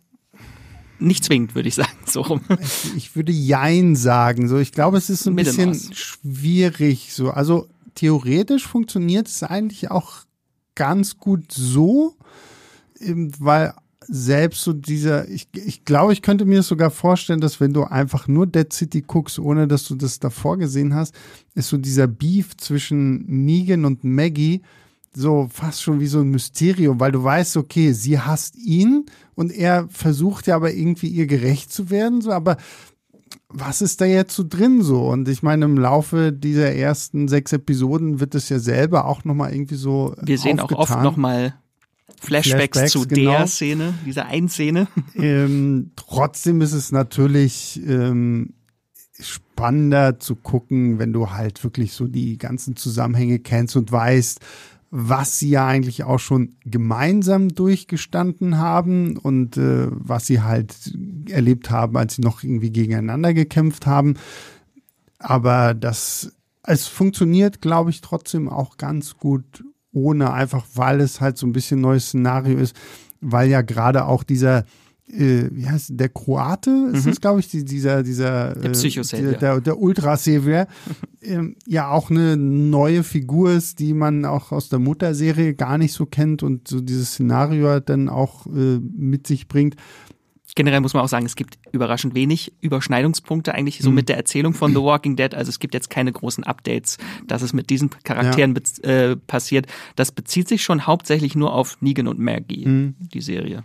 [0.98, 2.42] nicht zwingend, würde ich sagen, so rum.
[2.96, 4.48] Ich, würde Jein sagen.
[4.48, 7.14] So, ich glaube, es ist ein bisschen schwierig.
[7.14, 10.24] So, also theoretisch funktioniert es eigentlich auch
[10.76, 12.16] ganz gut so,
[13.00, 13.74] weil
[14.08, 18.28] selbst so dieser, ich, ich glaube, ich könnte mir sogar vorstellen, dass wenn du einfach
[18.28, 21.16] nur Dead City guckst, ohne dass du das davor gesehen hast,
[21.56, 24.62] ist so dieser Beef zwischen Negan und Maggie
[25.16, 29.52] so fast schon wie so ein Mysterium, weil du weißt, okay, sie hasst ihn und
[29.52, 32.58] er versucht ja aber irgendwie ihr gerecht zu werden, so, aber
[33.50, 35.08] was ist da jetzt so drin so?
[35.08, 39.54] Und ich meine, im Laufe dieser ersten sechs Episoden wird es ja selber auch nochmal
[39.54, 40.14] irgendwie so.
[40.22, 40.86] Wir sehen aufgetan.
[40.86, 41.56] auch oft nochmal
[42.20, 43.32] Flashbacks, Flashbacks zu genau.
[43.32, 44.88] der Szene, dieser einen Szene.
[45.16, 48.54] Ähm, trotzdem ist es natürlich ähm,
[49.20, 54.40] spannender zu gucken, wenn du halt wirklich so die ganzen Zusammenhänge kennst und weißt,
[54.92, 60.98] was sie ja eigentlich auch schon gemeinsam durchgestanden haben und äh, was sie halt
[61.30, 64.16] erlebt haben, als sie noch irgendwie gegeneinander gekämpft haben.
[65.20, 71.38] Aber das, es funktioniert, glaube ich, trotzdem auch ganz gut ohne, einfach weil es halt
[71.38, 72.76] so ein bisschen neues Szenario ist,
[73.22, 74.66] weil ja gerade auch dieser
[75.08, 77.10] äh, wie heißt der Kroate ist mhm.
[77.10, 80.68] das glaube ich die, dieser dieser der Psychosavior äh, der, der Ultrasavior
[81.22, 85.94] ähm, ja auch eine neue Figur ist die man auch aus der Mutterserie gar nicht
[85.94, 89.76] so kennt und so dieses Szenario dann auch äh, mit sich bringt
[90.56, 93.96] generell muss man auch sagen, es gibt überraschend wenig Überschneidungspunkte eigentlich so mhm.
[93.96, 95.36] mit der Erzählung von The Walking Dead.
[95.36, 98.90] Also es gibt jetzt keine großen Updates, dass es mit diesen Charakteren ja.
[98.90, 99.68] äh, passiert.
[99.96, 102.96] Das bezieht sich schon hauptsächlich nur auf Negan und Maggie, mhm.
[103.00, 103.64] die Serie.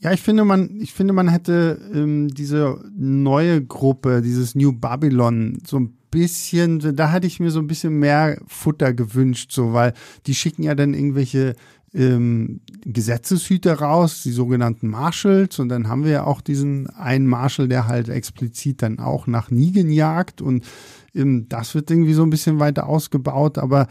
[0.00, 5.58] Ja, ich finde, man, ich finde, man hätte ähm, diese neue Gruppe, dieses New Babylon,
[5.66, 9.94] so ein bisschen, da hätte ich mir so ein bisschen mehr Futter gewünscht, so, weil
[10.26, 11.56] die schicken ja dann irgendwelche
[11.92, 17.66] ähm, Gesetzeshüter raus, die sogenannten Marshals, und dann haben wir ja auch diesen einen Marshal,
[17.66, 20.64] der halt explizit dann auch nach Nigen jagt und
[21.12, 23.88] ähm, das wird irgendwie so ein bisschen weiter ausgebaut, aber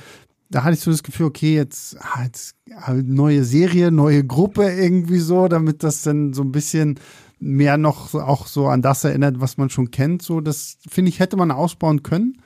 [0.50, 2.56] da hatte ich so das Gefühl, okay, jetzt, ah, jetzt
[3.04, 7.00] neue Serie, neue Gruppe irgendwie so, damit das dann so ein bisschen
[7.40, 10.22] mehr noch auch so an das erinnert, was man schon kennt.
[10.22, 12.42] So, das finde ich, hätte man ausbauen können.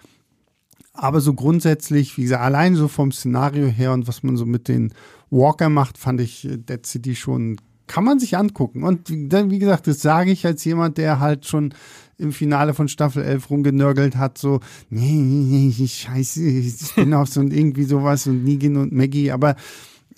[0.94, 4.68] Aber so grundsätzlich, wie gesagt, allein so vom Szenario her und was man so mit
[4.68, 4.94] den
[5.30, 8.84] Walker macht, fand ich Dead City schon kann man sich angucken.
[8.84, 11.74] Und dann, wie gesagt, das sage ich als jemand, der halt schon
[12.18, 17.84] im Finale von Staffel 11 rumgenörgelt hat, so, nee, nee, nee, scheiße, Spin-offs und irgendwie
[17.84, 19.56] sowas und Negan und Maggie, aber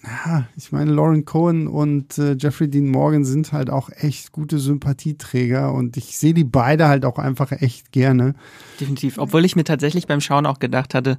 [0.06, 4.60] ja, ich meine, Lauren Cohen und äh, Jeffrey Dean Morgan sind halt auch echt gute
[4.60, 8.36] Sympathieträger und ich sehe die beide halt auch einfach echt gerne.
[8.82, 11.18] Definitiv, obwohl ich mir tatsächlich beim Schauen auch gedacht hatte,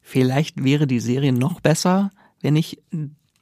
[0.00, 2.82] vielleicht wäre die Serie noch besser, wenn ich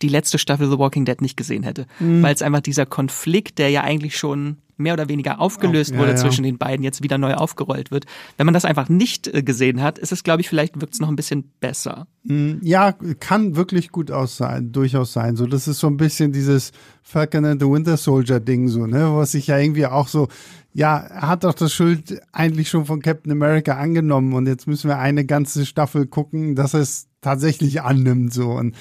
[0.02, 1.86] die letzte Staffel The Walking Dead nicht gesehen hätte.
[2.00, 2.22] Mhm.
[2.22, 6.00] Weil es einfach dieser Konflikt, der ja eigentlich schon mehr oder weniger aufgelöst oh, ja,
[6.00, 6.16] wurde ja.
[6.16, 8.06] zwischen den beiden, jetzt wieder neu aufgerollt wird.
[8.36, 11.00] Wenn man das einfach nicht äh, gesehen hat, ist es, glaube ich, vielleicht wirkt es
[11.00, 12.06] noch ein bisschen besser.
[12.24, 15.36] Mm, ja, kann wirklich gut aus sein, durchaus sein.
[15.36, 19.14] So, das ist so ein bisschen dieses Falcon and the Winter Soldier Ding, so, ne,
[19.14, 20.28] was ich ja irgendwie auch so,
[20.74, 24.88] ja, er hat doch das Schuld eigentlich schon von Captain America angenommen und jetzt müssen
[24.88, 28.74] wir eine ganze Staffel gucken, dass es tatsächlich annimmt, so und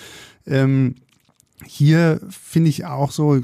[0.46, 0.96] ähm,
[1.66, 3.42] hier finde ich auch so,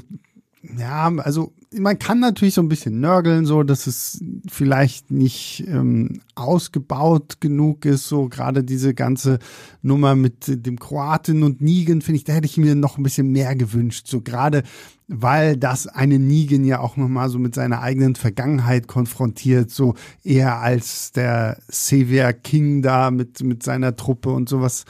[0.76, 6.20] ja, also man kann natürlich so ein bisschen nörgeln, so dass es vielleicht nicht ähm,
[6.34, 8.08] ausgebaut genug ist.
[8.08, 9.38] So gerade diese ganze
[9.82, 13.30] Nummer mit dem Kroaten und Nigen, finde ich, da hätte ich mir noch ein bisschen
[13.30, 14.06] mehr gewünscht.
[14.08, 14.62] So gerade
[15.08, 20.60] weil das eine Nigen ja auch nochmal so mit seiner eigenen Vergangenheit konfrontiert, so eher
[20.60, 24.84] als der Sevier King da mit, mit seiner Truppe und sowas.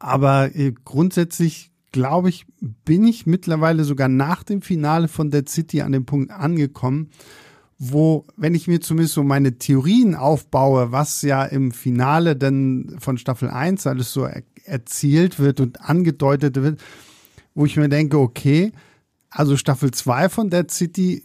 [0.00, 2.46] Aber äh, grundsätzlich glaube ich,
[2.84, 7.10] bin ich mittlerweile sogar nach dem Finale von Dead City an dem Punkt angekommen,
[7.76, 13.18] wo, wenn ich mir zumindest so meine Theorien aufbaue, was ja im Finale dann von
[13.18, 16.80] Staffel 1 alles so er erzielt wird und angedeutet wird,
[17.54, 18.70] wo ich mir denke, okay,
[19.28, 21.24] also Staffel 2 von Dead City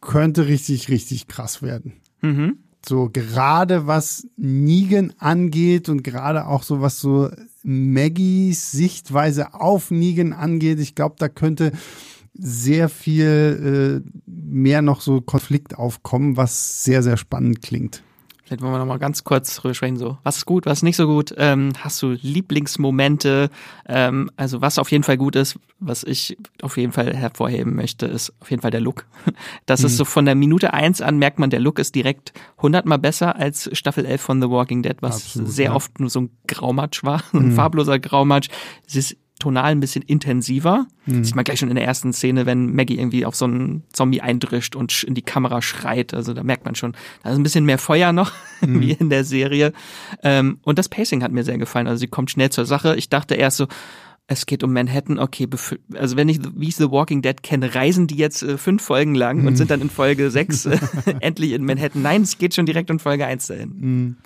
[0.00, 1.92] könnte richtig, richtig krass werden.
[2.20, 2.58] Mhm.
[2.84, 7.30] So gerade was Negan angeht und gerade auch so was so
[7.62, 10.80] Maggies Sichtweise auf Negan angeht.
[10.80, 11.72] Ich glaube, da könnte
[12.34, 18.02] sehr viel äh, mehr noch so Konflikt aufkommen, was sehr, sehr spannend klingt.
[18.50, 20.82] Vielleicht wollen wir noch mal ganz kurz drüber sprechen, so was ist gut, was ist
[20.82, 21.32] nicht so gut.
[21.36, 23.48] Ähm, hast du Lieblingsmomente?
[23.86, 28.06] Ähm, also was auf jeden Fall gut ist, was ich auf jeden Fall hervorheben möchte,
[28.06, 29.06] ist auf jeden Fall der Look.
[29.66, 29.86] Das mhm.
[29.86, 33.36] ist so von der Minute eins an merkt man, der Look ist direkt hundertmal besser
[33.36, 35.74] als Staffel 11 von The Walking Dead, was Absolut, sehr ja.
[35.74, 37.52] oft nur so ein Graumatsch war, ein mhm.
[37.52, 38.48] farbloser Graumatsch.
[38.84, 40.86] Es ist tonal ein bisschen intensiver.
[41.06, 41.24] Mhm.
[41.24, 44.20] Sieht man gleich schon in der ersten Szene, wenn Maggie irgendwie auf so einen Zombie
[44.20, 46.14] eindrischt und in die Kamera schreit.
[46.14, 48.80] Also da merkt man schon, da ist ein bisschen mehr Feuer noch, mhm.
[48.80, 49.72] wie in der Serie.
[50.22, 51.88] Ähm, und das Pacing hat mir sehr gefallen.
[51.88, 52.94] Also sie kommt schnell zur Sache.
[52.96, 53.66] Ich dachte erst so,
[54.28, 55.48] es geht um Manhattan, okay,
[55.94, 59.16] also wenn ich, wie ich The Walking Dead kenne, reisen die jetzt äh, fünf Folgen
[59.16, 59.48] lang mhm.
[59.48, 60.78] und sind dann in Folge sechs äh,
[61.20, 62.02] endlich in Manhattan.
[62.02, 64.16] Nein, es geht schon direkt in Folge eins dahin.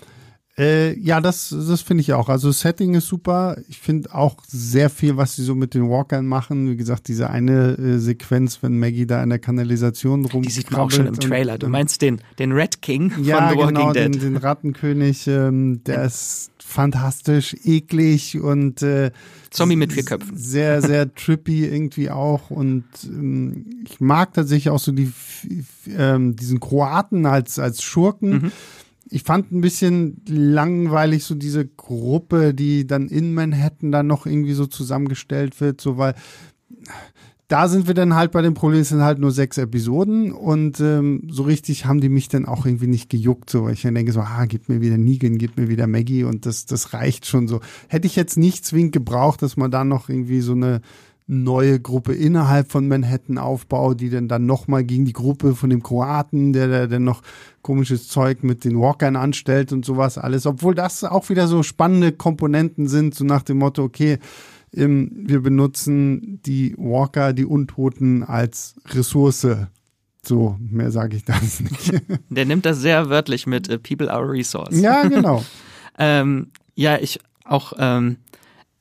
[0.56, 2.28] Äh, ja, das, das finde ich auch.
[2.28, 3.56] Also Setting ist super.
[3.68, 6.70] Ich finde auch sehr viel, was sie so mit den Walkern machen.
[6.70, 10.42] Wie gesagt, diese eine äh, Sequenz, wenn Maggie da in der Kanalisation rum.
[10.42, 11.58] Die sieht man auch schon im Trailer.
[11.58, 14.14] Du meinst den, den Red King ja, von The Walking genau, Dead?
[14.14, 15.26] Den, den Rattenkönig.
[15.26, 16.04] Ähm, der ja.
[16.04, 19.10] ist fantastisch, eklig und äh,
[19.50, 20.36] Zombie mit vier Köpfen.
[20.36, 22.50] Sehr, sehr trippy irgendwie auch.
[22.50, 25.12] Und ähm, ich mag tatsächlich auch so die
[25.98, 28.30] ähm, diesen Kroaten als, als Schurken.
[28.30, 28.52] Mhm
[29.14, 34.54] ich fand ein bisschen langweilig so diese Gruppe, die dann in Manhattan dann noch irgendwie
[34.54, 36.14] so zusammengestellt wird, so weil
[37.46, 40.80] da sind wir dann halt bei dem Problem, es sind halt nur sechs Episoden und
[40.80, 43.94] ähm, so richtig haben die mich dann auch irgendwie nicht gejuckt, so weil ich dann
[43.94, 47.26] denke so, ah, gib mir wieder Negan, gib mir wieder Maggie und das, das reicht
[47.26, 47.60] schon so.
[47.86, 50.80] Hätte ich jetzt nicht zwingend gebraucht, dass man da noch irgendwie so eine
[51.26, 55.82] neue Gruppe innerhalb von Manhattan aufbaut, die dann dann nochmal gegen die Gruppe von dem
[55.82, 57.22] Kroaten, der, der dann noch
[57.62, 62.12] komisches Zeug mit den Walkern anstellt und sowas alles, obwohl das auch wieder so spannende
[62.12, 64.18] Komponenten sind, so nach dem Motto, okay,
[64.74, 69.46] ähm, wir benutzen die Walker, die Untoten als Ressource.
[70.22, 72.02] So, mehr sage ich das nicht.
[72.28, 74.78] Der nimmt das sehr wörtlich mit uh, People are Resource.
[74.78, 75.44] Ja, genau.
[75.98, 78.16] ähm, ja, ich auch ähm,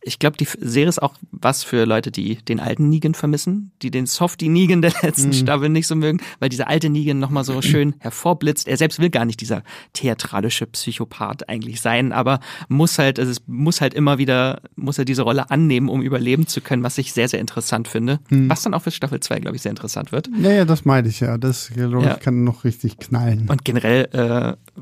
[0.04, 3.92] ich glaube, die Serie ist auch was für Leute, die den alten Negan vermissen, die
[3.92, 5.34] den Softie Negan der letzten mhm.
[5.34, 8.68] Staffel nicht so mögen, weil dieser alte Negan nochmal so schön hervorblitzt.
[8.68, 9.64] Er selbst will gar nicht dieser
[9.94, 15.06] theatralische Psychopath eigentlich sein, aber muss halt, also es muss halt immer wieder, muss er
[15.06, 18.20] diese Rolle annehmen, um überleben zu können, was ich sehr, sehr interessant finde.
[18.30, 18.50] Mhm.
[18.50, 20.30] Was dann auch für Staffel 2, glaube ich, sehr interessant wird.
[20.40, 21.38] Ja, ja, das meine ich ja.
[21.38, 22.16] Das, glaube ja.
[22.16, 23.48] kann noch richtig knallen.
[23.50, 24.82] Und generell, äh,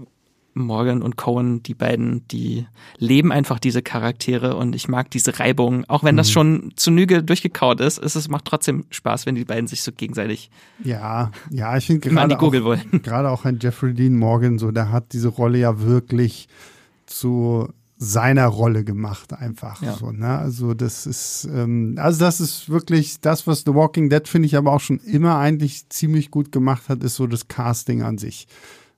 [0.54, 5.86] Morgan und Cohen, die beiden, die leben einfach diese Charaktere und ich mag diese Reibung.
[5.88, 6.32] Auch wenn das mhm.
[6.34, 9.92] schon zu Nüge durchgekaut ist, ist es macht trotzdem Spaß, wenn die beiden sich so
[9.92, 10.50] gegenseitig
[10.84, 12.52] ja, ja, ich finde gerade auch,
[13.04, 16.48] gerade auch ein Jeffrey Dean Morgan so, der hat diese Rolle ja wirklich
[17.06, 17.70] zu
[18.04, 19.94] seiner Rolle gemacht, einfach Ja.
[19.94, 20.12] so.
[20.12, 20.28] Ne?
[20.28, 24.58] Also das ist, ähm, also das ist wirklich das, was The Walking Dead finde ich
[24.58, 28.48] aber auch schon immer eigentlich ziemlich gut gemacht hat, ist so das Casting an sich.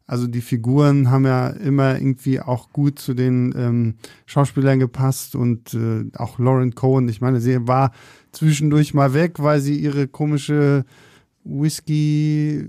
[0.06, 5.74] Also die Figuren haben ja immer irgendwie auch gut zu den ähm, Schauspielern gepasst und
[5.74, 7.08] äh, auch Lauren Cohen.
[7.08, 7.92] Ich meine, sie war
[8.32, 10.84] zwischendurch mal weg, weil sie ihre komische
[11.46, 12.68] Whisky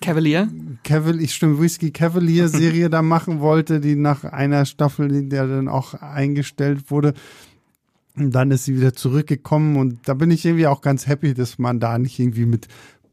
[0.00, 0.48] Cavalier?
[0.84, 5.46] Cavalier, ich stimme, Whisky Cavalier Serie da machen wollte, die nach einer Staffel, die der
[5.46, 7.14] dann auch eingestellt wurde.
[8.16, 11.58] Und dann ist sie wieder zurückgekommen und da bin ich irgendwie auch ganz happy, dass
[11.58, 12.66] man da nicht irgendwie mit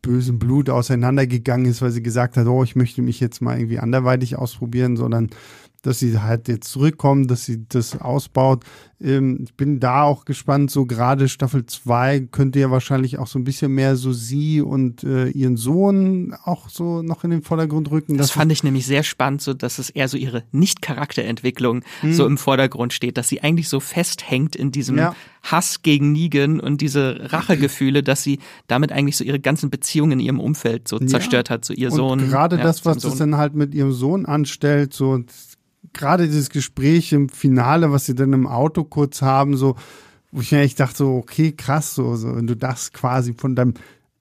[0.04, 3.80] bösem Blut auseinandergegangen ist, weil sie gesagt hat, oh, ich möchte mich jetzt mal irgendwie
[3.80, 5.32] anderweitig ausprobieren, sondern
[5.84, 8.64] dass sie halt jetzt zurückkommt, dass sie das ausbaut.
[9.02, 13.38] Ähm, ich bin da auch gespannt, so gerade Staffel 2 könnte ja wahrscheinlich auch so
[13.38, 17.92] ein bisschen mehr so sie und äh, ihren Sohn auch so noch in den Vordergrund
[17.92, 18.18] rücken.
[18.18, 22.38] Das fand ich nämlich sehr spannend, so dass es eher so ihre Nicht-Charakterentwicklung so im
[22.38, 25.16] Vordergrund steht, dass sie eigentlich so festhängt in diesem Ja.
[25.44, 30.20] Hass gegen Negan und diese Rachegefühle, dass sie damit eigentlich so ihre ganzen Beziehungen in
[30.22, 32.20] ihrem Umfeld so zerstört hat, so ihr und Sohn.
[32.20, 33.20] gerade ja, das, was das Sohn.
[33.32, 35.22] dann halt mit ihrem Sohn anstellt, so
[35.94, 39.76] gerade dieses Gespräch im Finale, was sie dann im Auto kurz haben, so,
[40.32, 43.56] wo ich mir echt dachte, so, okay, krass, so, so, wenn du das quasi von
[43.56, 43.76] deinem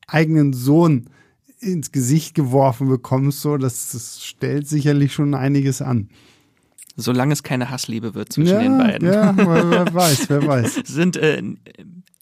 [0.06, 1.06] eigenen Sohn
[1.60, 6.08] ins Gesicht geworfen bekommst, so, das, das stellt sicherlich schon einiges an.
[6.96, 9.08] Solange es keine Hassliebe wird zwischen den beiden.
[9.08, 10.82] ja, wer, wer weiß, wer weiß.
[10.84, 11.42] Sind äh,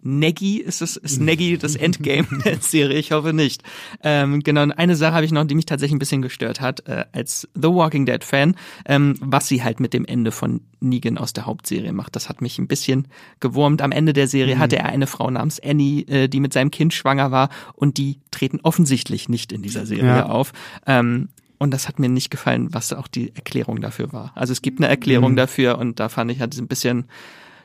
[0.03, 2.99] Neggy, ist es ist Neggy das Endgame der Serie?
[2.99, 3.63] Ich hoffe nicht.
[4.03, 6.87] Ähm, genau, und eine Sache habe ich noch, die mich tatsächlich ein bisschen gestört hat,
[6.89, 8.55] äh, als The Walking Dead Fan,
[8.87, 12.17] ähm, was sie halt mit dem Ende von Negan aus der Hauptserie macht.
[12.17, 13.09] Das hat mich ein bisschen
[13.41, 13.83] gewurmt.
[13.83, 16.95] Am Ende der Serie hatte er eine Frau namens Annie, äh, die mit seinem Kind
[16.95, 20.27] schwanger war und die treten offensichtlich nicht in dieser Serie Ja.
[20.27, 20.53] auf.
[20.87, 24.33] Ähm, und das hat mir nicht gefallen, was auch die Erklärung dafür war.
[24.35, 27.05] Also es gibt eine Erklärung dafür und da fand ich halt ein bisschen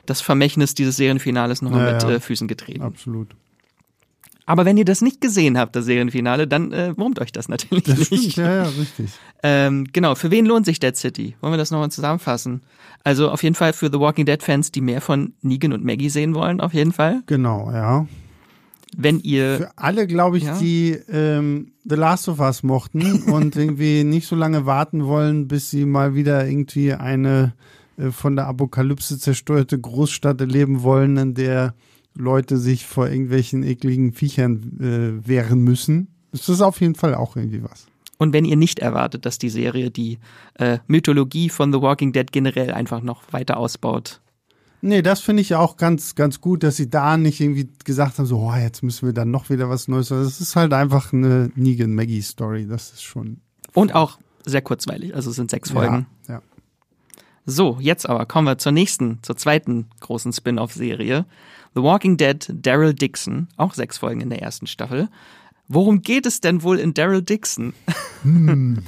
[0.06, 2.10] das Vermächtnis dieses Serienfinales nochmal Ja, mit ja.
[2.10, 2.82] Äh, Füßen getreten.
[2.82, 3.28] Absolut.
[4.48, 7.82] Aber wenn ihr das nicht gesehen habt, das Serienfinale, dann äh, wurmt euch das natürlich
[7.84, 8.32] Das nicht.
[8.32, 9.10] stimmt, ja, ja, richtig.
[9.42, 11.34] Ähm, genau, für wen lohnt sich Dead City?
[11.40, 12.62] Wollen wir das nochmal zusammenfassen?
[13.02, 16.08] Also auf jeden Fall für The Walking Dead Fans, die mehr von Negan und Maggie
[16.10, 17.22] sehen wollen, auf jeden Fall.
[17.26, 18.06] Genau, ja.
[18.96, 20.56] Wenn ihr, Für alle, glaube ich, Ja.
[20.58, 25.70] die ähm, The Last of Us mochten und irgendwie nicht so lange warten wollen, bis
[25.70, 27.52] sie mal wieder irgendwie eine
[28.10, 31.74] von der Apokalypse zerstörte Großstadt erleben wollen, in der
[32.14, 36.08] Leute sich vor irgendwelchen ekligen Viechern äh, wehren müssen.
[36.32, 37.86] Ist das auf jeden Fall auch irgendwie was.
[38.18, 40.18] und wenn ihr nicht erwartet, dass die Serie die
[40.54, 44.20] äh, Mythologie von The Walking Dead generell einfach noch weiter ausbaut.
[44.82, 48.26] Nee, das finde ich auch ganz, ganz gut, dass sie da nicht irgendwie gesagt haben,
[48.26, 50.08] so, oh, jetzt müssen wir dann noch wieder was Neues.
[50.08, 52.66] Das ist halt einfach eine Negan-Maggie-Story.
[52.66, 53.40] Das ist schon.
[53.72, 55.94] Und auch sehr kurzweilig, also es sind sechs Folgen.
[55.94, 56.06] Ja.
[57.46, 61.24] So, jetzt aber kommen wir zur nächsten, zur zweiten großen Spin-off-Serie.
[61.74, 65.08] The Walking Dead, Daryl Dixon, auch sechs Folgen in der ersten Staffel.
[65.68, 67.72] Worum geht es denn wohl in Daryl Dixon?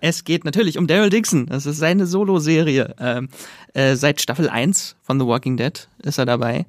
[0.00, 1.46] Es geht natürlich um Daryl Dixon.
[1.46, 2.94] Das ist seine Solo-Serie.
[3.00, 3.28] Ähm,
[3.74, 6.66] äh, seit Staffel 1 von The Walking Dead ist er dabei.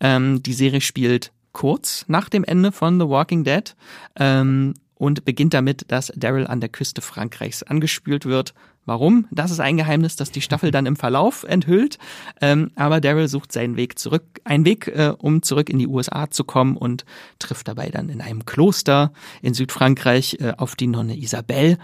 [0.00, 3.76] Ähm, die Serie spielt kurz nach dem Ende von The Walking Dead
[4.16, 8.54] ähm, und beginnt damit, dass Daryl an der Küste Frankreichs angespült wird.
[8.90, 9.28] Warum?
[9.30, 11.98] Das ist ein Geheimnis, das die Staffel dann im Verlauf enthüllt.
[12.40, 16.28] Ähm, aber Daryl sucht seinen Weg zurück, einen Weg, äh, um zurück in die USA
[16.28, 17.04] zu kommen und
[17.38, 21.78] trifft dabei dann in einem Kloster in Südfrankreich äh, auf die Nonne Isabelle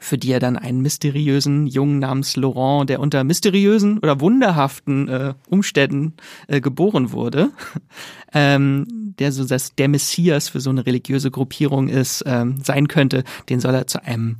[0.00, 5.34] für die er dann einen mysteriösen Jungen namens Laurent, der unter mysteriösen oder wunderhaften äh,
[5.48, 6.14] Umständen
[6.48, 7.52] äh, geboren wurde,
[8.34, 13.24] ähm, der so das, der Messias für so eine religiöse Gruppierung ist, ähm, sein könnte,
[13.48, 14.38] den soll er zu einem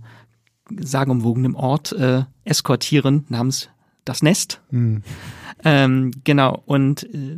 [0.71, 3.69] sagenumwogenen Ort äh, eskortieren namens
[4.05, 4.61] das Nest.
[5.65, 7.37] Ähm, genau, und äh,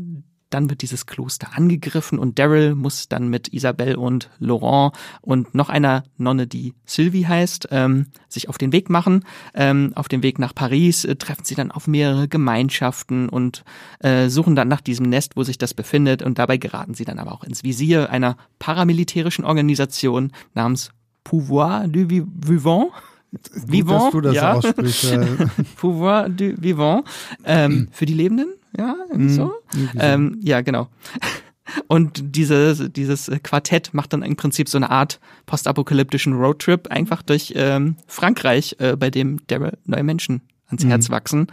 [0.51, 5.69] dann wird dieses Kloster angegriffen und Daryl muss dann mit Isabelle und Laurent und noch
[5.69, 9.25] einer Nonne, die Sylvie heißt, ähm, sich auf den Weg machen.
[9.53, 13.65] Ähm, auf dem Weg nach Paris äh, treffen sie dann auf mehrere Gemeinschaften und
[13.99, 16.23] äh, suchen dann nach diesem Nest, wo sich das befindet.
[16.23, 20.93] Und dabei geraten sie dann aber auch ins Visier einer paramilitärischen Organisation namens
[21.25, 22.93] Pouvoir du Vi- Vivant.
[23.35, 24.53] Gut, dass Vivant, du das ja.
[24.53, 25.13] aussprichst.
[25.13, 25.27] äh,
[25.77, 27.05] Pouvoir du Vivant.
[27.45, 29.53] Ähm, für die Lebenden, ja, irgendwie so.
[29.73, 29.99] irgendwie.
[30.01, 30.89] Ähm, ja, genau.
[31.89, 37.55] Und dieses, dieses Quartett macht dann im Prinzip so eine Art postapokalyptischen Roadtrip einfach durch
[37.57, 41.47] ähm, Frankreich, äh, bei dem Daryl neue Menschen ans Herz wachsen,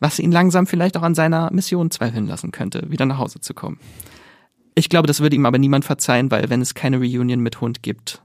[0.00, 3.54] was ihn langsam vielleicht auch an seiner Mission zweifeln lassen könnte, wieder nach Hause zu
[3.54, 3.78] kommen.
[4.74, 7.82] Ich glaube, das würde ihm aber niemand verzeihen, weil wenn es keine Reunion mit Hund
[7.82, 8.22] gibt,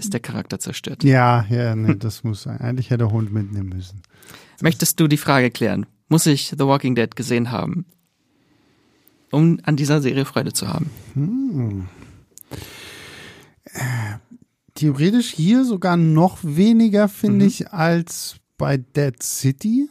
[0.00, 1.04] ist der Charakter zerstört.
[1.04, 2.58] Ja, ja, nee, das muss sein.
[2.60, 4.02] Eigentlich hätte der Hund mitnehmen müssen.
[4.60, 5.86] Möchtest du die Frage klären?
[6.10, 7.86] muss ich The Walking Dead gesehen haben,
[9.30, 10.90] um an dieser Serie Freude zu haben?
[11.14, 11.88] Hm.
[13.64, 14.18] Äh,
[14.74, 17.48] theoretisch hier sogar noch weniger, finde mhm.
[17.48, 19.88] ich, als bei Dead City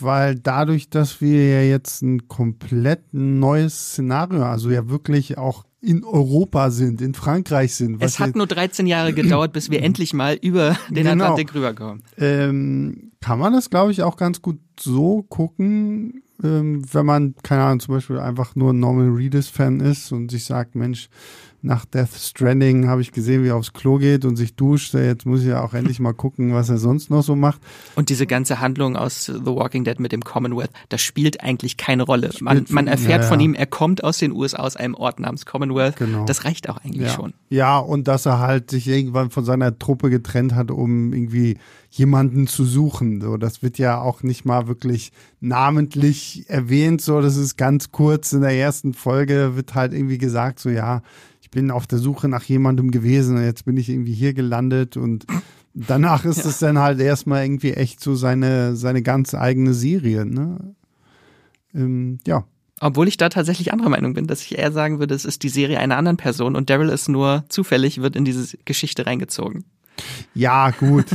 [0.00, 6.04] weil dadurch, dass wir ja jetzt ein komplett neues Szenario, also ja wirklich auch in
[6.04, 8.02] Europa sind, in Frankreich sind.
[8.02, 11.24] es hat nur 13 Jahre gedauert, bis wir endlich mal über den genau.
[11.24, 12.02] Atlantik rüberkommen.
[12.18, 17.62] Ähm, kann man das, glaube ich, auch ganz gut so gucken, ähm, wenn man, keine
[17.62, 21.08] Ahnung, zum Beispiel einfach nur Norman Reedus-Fan ist und sich sagt, Mensch,
[21.66, 24.94] nach Death Stranding habe ich gesehen, wie er aufs Klo geht und sich duscht.
[24.94, 27.60] Jetzt muss ich ja auch endlich mal gucken, was er sonst noch so macht.
[27.96, 32.04] Und diese ganze Handlung aus The Walking Dead mit dem Commonwealth, das spielt eigentlich keine
[32.04, 32.30] Rolle.
[32.40, 33.28] Man, man erfährt ja, ja.
[33.28, 35.96] von ihm, er kommt aus den USA, aus einem Ort namens Commonwealth.
[35.96, 36.24] Genau.
[36.24, 37.14] Das reicht auch eigentlich ja.
[37.14, 37.34] schon.
[37.48, 41.58] Ja, und dass er halt sich irgendwann von seiner Truppe getrennt hat, um irgendwie
[41.90, 43.20] jemanden zu suchen.
[43.20, 47.00] So, das wird ja auch nicht mal wirklich namentlich erwähnt.
[47.00, 51.02] So, das ist ganz kurz in der ersten Folge wird halt irgendwie gesagt, so ja,
[51.46, 54.96] ich bin auf der Suche nach jemandem gewesen und jetzt bin ich irgendwie hier gelandet
[54.96, 55.26] und
[55.74, 56.66] danach ist es ja.
[56.66, 60.74] dann halt erstmal irgendwie echt so seine, seine ganz eigene Serie, ne?
[61.72, 62.44] Ähm, ja.
[62.80, 65.48] Obwohl ich da tatsächlich anderer Meinung bin, dass ich eher sagen würde, es ist die
[65.48, 69.64] Serie einer anderen Person und Daryl ist nur zufällig, wird in diese Geschichte reingezogen.
[70.34, 71.06] Ja, gut.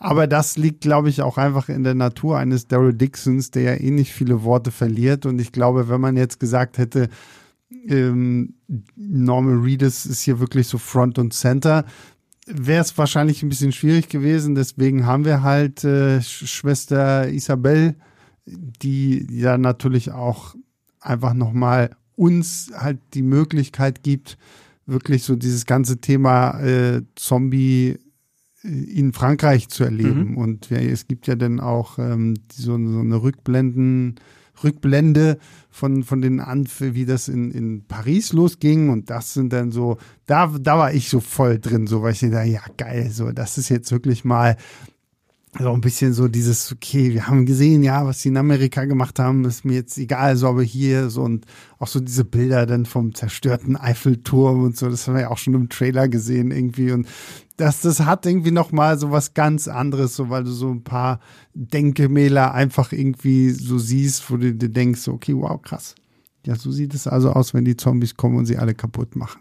[0.00, 3.74] Aber das liegt, glaube ich, auch einfach in der Natur eines Daryl Dixons, der ja
[3.80, 5.26] eh nicht viele Worte verliert.
[5.26, 7.08] Und ich glaube, wenn man jetzt gesagt hätte,
[7.70, 8.54] ähm,
[8.96, 11.84] Norman Reedus ist hier wirklich so Front und Center.
[12.46, 14.54] Wäre es wahrscheinlich ein bisschen schwierig gewesen.
[14.54, 17.96] Deswegen haben wir halt äh, Schwester Isabel,
[18.46, 20.54] die ja natürlich auch
[21.00, 24.38] einfach nochmal uns halt die Möglichkeit gibt,
[24.86, 27.98] wirklich so dieses ganze Thema äh, Zombie
[28.62, 30.30] äh, in Frankreich zu erleben.
[30.30, 30.36] Mhm.
[30.38, 34.16] Und ja, es gibt ja dann auch ähm, so, so eine Rückblenden,
[34.62, 35.38] Rückblende
[35.70, 38.90] von, von den Anf wie das in, in Paris losging.
[38.90, 42.20] Und das sind dann so, da, da war ich so voll drin, so, weil ich
[42.20, 44.56] dachte, ja, geil, so, das ist jetzt wirklich mal
[45.58, 49.18] so ein bisschen so dieses, okay, wir haben gesehen, ja, was sie in Amerika gemacht
[49.18, 51.46] haben, ist mir jetzt egal, so, aber hier so und
[51.78, 55.38] auch so diese Bilder dann vom zerstörten Eiffelturm und so, das haben wir ja auch
[55.38, 57.06] schon im Trailer gesehen irgendwie und
[57.56, 61.20] das, das hat irgendwie nochmal so was ganz anderes, so, weil du so ein paar
[61.54, 65.94] Denkmäler einfach irgendwie so siehst, wo du dir denkst, okay, wow, krass.
[66.44, 69.40] Ja, so sieht es also aus, wenn die Zombies kommen und sie alle kaputt machen.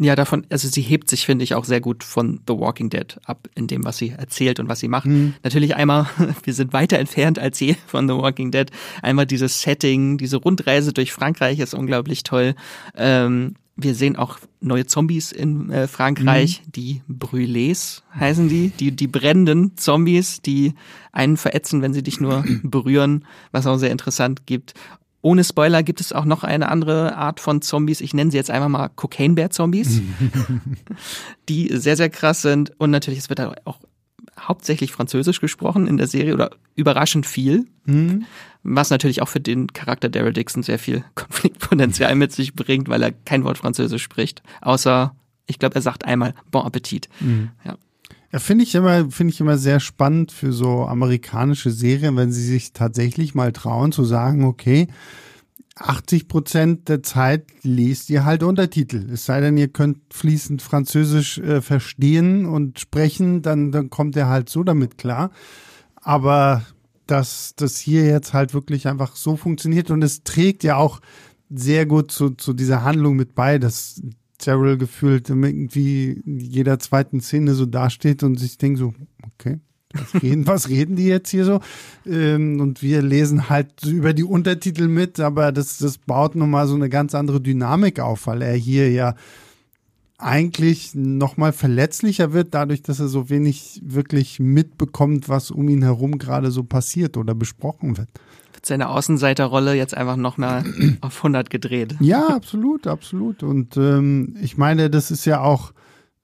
[0.00, 3.18] Ja, davon, also sie hebt sich, finde ich, auch sehr gut von The Walking Dead
[3.24, 5.06] ab, in dem, was sie erzählt und was sie macht.
[5.06, 5.34] Mhm.
[5.42, 6.06] Natürlich einmal,
[6.44, 8.70] wir sind weiter entfernt als je von The Walking Dead.
[9.02, 12.54] Einmal dieses Setting, diese Rundreise durch Frankreich ist unglaublich toll.
[12.96, 16.72] Ähm, wir sehen auch neue Zombies in äh, Frankreich, mhm.
[16.72, 20.74] die Brûlés heißen die, die, die brennenden Zombies, die
[21.12, 24.74] einen verätzen, wenn sie dich nur berühren, was auch sehr interessant gibt.
[25.20, 28.00] Ohne Spoiler gibt es auch noch eine andere Art von Zombies.
[28.00, 30.00] Ich nenne sie jetzt einfach mal Cocaine Bear Zombies,
[31.48, 32.72] die sehr, sehr krass sind.
[32.78, 33.80] Und natürlich, es wird auch
[34.38, 37.66] hauptsächlich Französisch gesprochen in der Serie oder überraschend viel.
[37.84, 38.26] Mhm.
[38.62, 43.02] Was natürlich auch für den Charakter Daryl Dixon sehr viel Konfliktpotenzial mit sich bringt, weil
[43.02, 44.42] er kein Wort Französisch spricht.
[44.60, 45.14] Außer,
[45.46, 47.08] ich glaube, er sagt einmal Bon Appetit.
[47.20, 47.50] Mhm.
[47.64, 47.76] Ja.
[48.30, 52.44] Ja, finde ich immer, finde ich immer sehr spannend für so amerikanische Serien, wenn sie
[52.44, 54.88] sich tatsächlich mal trauen zu sagen, okay,
[55.76, 59.08] 80 Prozent der Zeit lest ihr halt Untertitel.
[59.10, 64.26] Es sei denn, ihr könnt fließend Französisch äh, verstehen und sprechen, dann, dann kommt ihr
[64.26, 65.30] halt so damit klar.
[65.96, 66.62] Aber
[67.06, 71.00] dass das hier jetzt halt wirklich einfach so funktioniert und es trägt ja auch
[71.48, 74.02] sehr gut zu, zu dieser Handlung mit bei, dass
[74.44, 79.58] Daryl gefühlt irgendwie jeder zweiten Szene so dasteht und sich denkt so, okay,
[79.92, 81.60] was reden, was reden die jetzt hier so?
[82.06, 86.74] Ähm, und wir lesen halt über die Untertitel mit, aber das, das baut nochmal so
[86.74, 89.14] eine ganz andere Dynamik auf, weil er hier ja
[90.18, 96.18] eigentlich nochmal verletzlicher wird, dadurch, dass er so wenig wirklich mitbekommt, was um ihn herum
[96.18, 98.08] gerade so passiert oder besprochen wird
[98.66, 100.64] seine Außenseiterrolle jetzt einfach noch mal
[101.00, 101.96] auf 100 gedreht.
[102.00, 103.42] Ja, absolut, absolut.
[103.42, 105.72] Und ähm, ich meine, das ist ja auch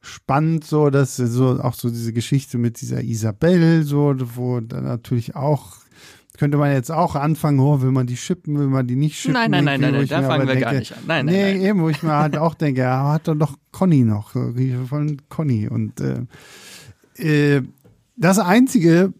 [0.00, 5.34] spannend, so dass so auch so diese Geschichte mit dieser Isabel, so wo dann natürlich
[5.34, 5.84] auch
[6.36, 9.34] könnte man jetzt auch anfangen, oh, will man die schippen, will man die nicht schippen?
[9.34, 10.98] Nein, nein, nein, nein, nein da fangen wir denke, gar nicht an.
[11.06, 11.62] Nein, nein, nee, nein.
[11.62, 15.68] eben, wo ich mir halt auch denke, er hat doch Conny noch, von Conny.
[15.68, 17.62] Und äh, äh,
[18.16, 19.12] das Einzige,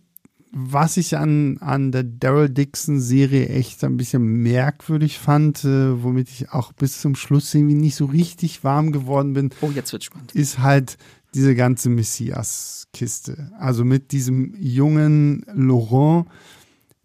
[0.57, 6.53] was ich an, an der Daryl Dixon-Serie echt ein bisschen merkwürdig fand, äh, womit ich
[6.53, 9.51] auch bis zum Schluss irgendwie nicht so richtig warm geworden bin.
[9.61, 10.33] Oh, jetzt wird spannend.
[10.33, 10.97] Ist halt
[11.35, 13.51] diese ganze Messias-Kiste.
[13.59, 16.27] Also mit diesem jungen Laurent,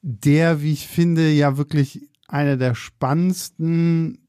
[0.03, 4.19] der, wie ich finde, ja wirklich einer der spannendsten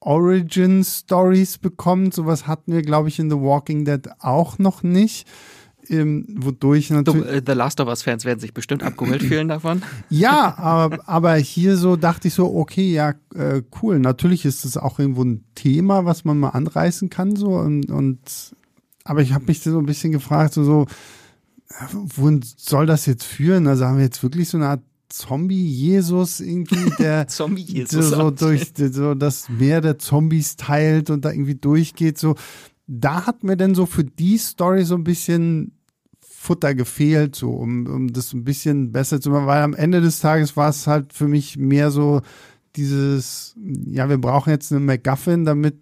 [0.00, 2.14] Origin Stories bekommt.
[2.14, 5.28] Sowas hatten wir, glaube ich, in The Walking Dead auch noch nicht.
[5.88, 7.26] Ähm, wodurch natürlich.
[7.26, 9.82] The, The Last of Us Fans werden sich bestimmt abgeholt fühlen davon.
[10.08, 13.98] Ja, aber, aber hier so dachte ich so, okay, ja, äh, cool.
[13.98, 18.18] Natürlich ist es auch irgendwo ein Thema, was man mal anreißen kann, so und, und
[19.04, 20.86] aber ich habe mich so ein bisschen gefragt, so, so,
[21.92, 23.66] wohin soll das jetzt führen?
[23.66, 28.72] Also haben wir jetzt wirklich so eine Art Zombie-Jesus irgendwie, der Zombie-Jesus so, so durch
[28.76, 32.18] so das Meer der Zombies teilt und da irgendwie durchgeht.
[32.18, 32.34] So,
[32.86, 35.72] da hat mir denn so für die Story so ein bisschen
[36.20, 40.20] Futter gefehlt, so um, um das ein bisschen besser zu machen, weil am Ende des
[40.20, 42.20] Tages war es halt für mich mehr so
[42.76, 43.54] dieses,
[43.86, 45.76] ja, wir brauchen jetzt einen MacGuffin, damit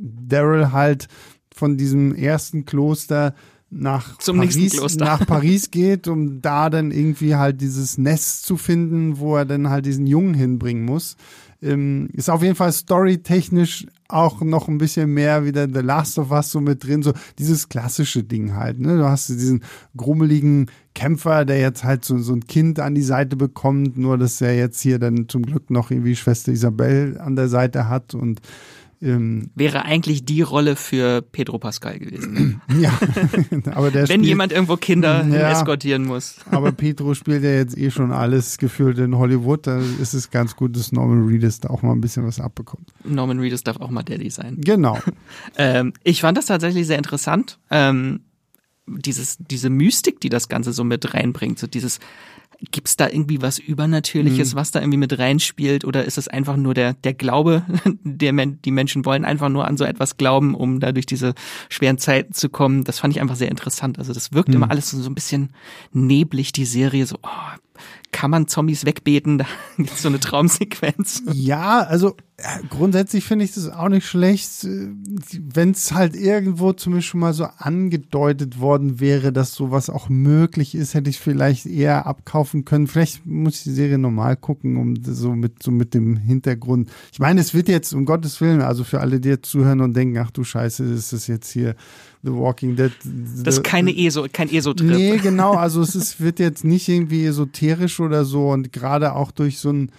[0.00, 1.06] Daryl halt
[1.54, 3.34] von diesem ersten Kloster
[3.70, 9.18] nach Zum Paris, nach Paris geht, um da dann irgendwie halt dieses Nest zu finden,
[9.18, 11.16] wo er dann halt diesen Jungen hinbringen muss.
[11.62, 16.30] Ähm, ist auf jeden Fall storytechnisch auch noch ein bisschen mehr wieder The Last of
[16.30, 18.78] Us so mit drin, so dieses klassische Ding halt.
[18.78, 18.98] Ne?
[18.98, 19.62] Du hast diesen
[19.96, 24.40] grummeligen Kämpfer, der jetzt halt so, so ein Kind an die Seite bekommt, nur dass
[24.40, 28.40] er jetzt hier dann zum Glück noch irgendwie Schwester Isabel an der Seite hat und
[29.02, 32.62] ähm, Wäre eigentlich die Rolle für Pedro Pascal gewesen.
[32.80, 32.96] ja,
[33.72, 36.36] aber der Wenn spielt, jemand irgendwo Kinder ja, eskortieren muss.
[36.50, 39.66] aber Pedro spielt ja jetzt eh schon alles gefühlt in Hollywood.
[39.66, 42.92] Da ist es ganz gut, dass Norman Reedus da auch mal ein bisschen was abbekommt.
[43.04, 44.58] Norman Reedus darf auch mal Daddy sein.
[44.60, 44.98] Genau.
[45.56, 47.58] ähm, ich fand das tatsächlich sehr interessant.
[47.70, 48.20] Ähm,
[48.86, 51.98] dieses, diese Mystik, die das Ganze so mit reinbringt, so dieses
[52.70, 54.58] Gibt's da irgendwie was Übernatürliches, mhm.
[54.58, 55.84] was da irgendwie mit reinspielt?
[55.84, 57.64] Oder ist es einfach nur der, der Glaube,
[58.04, 61.34] der die Menschen wollen einfach nur an so etwas glauben, um da durch diese
[61.68, 62.84] schweren Zeiten zu kommen?
[62.84, 63.98] Das fand ich einfach sehr interessant.
[63.98, 64.56] Also das wirkt mhm.
[64.56, 65.50] immer alles so, so ein bisschen
[65.92, 67.28] neblig, die Serie, so, oh,
[68.12, 69.38] kann man Zombies wegbeten?
[69.42, 69.46] Da
[69.76, 71.22] gibt's so eine Traumsequenz.
[71.32, 72.16] Ja, also
[72.70, 77.46] grundsätzlich finde ich das auch nicht schlecht, wenn es halt irgendwo zumindest schon mal so
[77.58, 82.86] angedeutet worden wäre, dass sowas auch möglich ist, hätte ich vielleicht eher abkaufen können.
[82.86, 86.90] Vielleicht muss ich die Serie normal gucken, um so mit so mit dem Hintergrund.
[87.12, 89.94] Ich meine, es wird jetzt um Gottes Willen, also für alle, die jetzt zuhören und
[89.94, 91.76] denken, ach du Scheiße, ist das jetzt hier
[92.22, 92.92] The Walking Dead.
[93.44, 94.90] Das ist keine ESO, kein ESO-Trip.
[94.90, 99.30] Nee, genau, also es ist, wird jetzt nicht irgendwie esoterisch oder so und gerade auch
[99.30, 99.92] durch so ein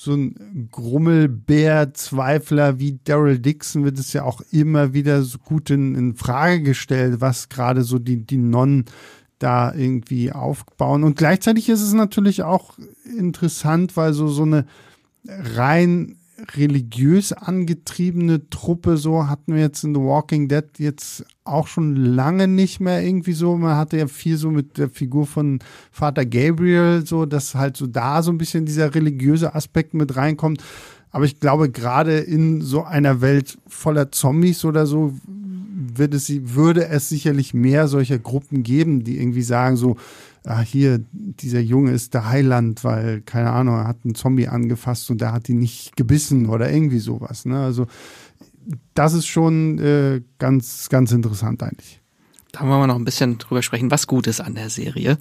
[0.00, 5.96] so ein Grummelbär-Zweifler wie Daryl Dixon wird es ja auch immer wieder so gut in,
[5.96, 8.84] in Frage gestellt, was gerade so die, die Nonnen
[9.40, 11.02] da irgendwie aufbauen.
[11.02, 12.78] Und gleichzeitig ist es natürlich auch
[13.18, 14.66] interessant, weil so, so eine
[15.26, 16.17] rein
[16.56, 22.46] religiös angetriebene Truppe, so hatten wir jetzt in The Walking Dead jetzt auch schon lange
[22.46, 23.56] nicht mehr irgendwie so.
[23.56, 25.58] Man hatte ja viel so mit der Figur von
[25.90, 30.62] Vater Gabriel, so, dass halt so da so ein bisschen dieser religiöse Aspekt mit reinkommt.
[31.10, 35.14] Aber ich glaube, gerade in so einer Welt voller Zombies oder so,
[35.94, 39.96] wird es, würde es sicherlich mehr solcher Gruppen geben, die irgendwie sagen so,
[40.48, 45.10] ah, hier, dieser Junge ist der Heiland, weil, keine Ahnung, er hat einen Zombie angefasst
[45.10, 47.44] und der hat ihn nicht gebissen oder irgendwie sowas.
[47.44, 47.60] Ne?
[47.60, 47.86] Also
[48.94, 52.00] das ist schon äh, ganz, ganz interessant eigentlich.
[52.52, 55.18] Da wollen wir noch ein bisschen drüber sprechen, was gut ist an der Serie.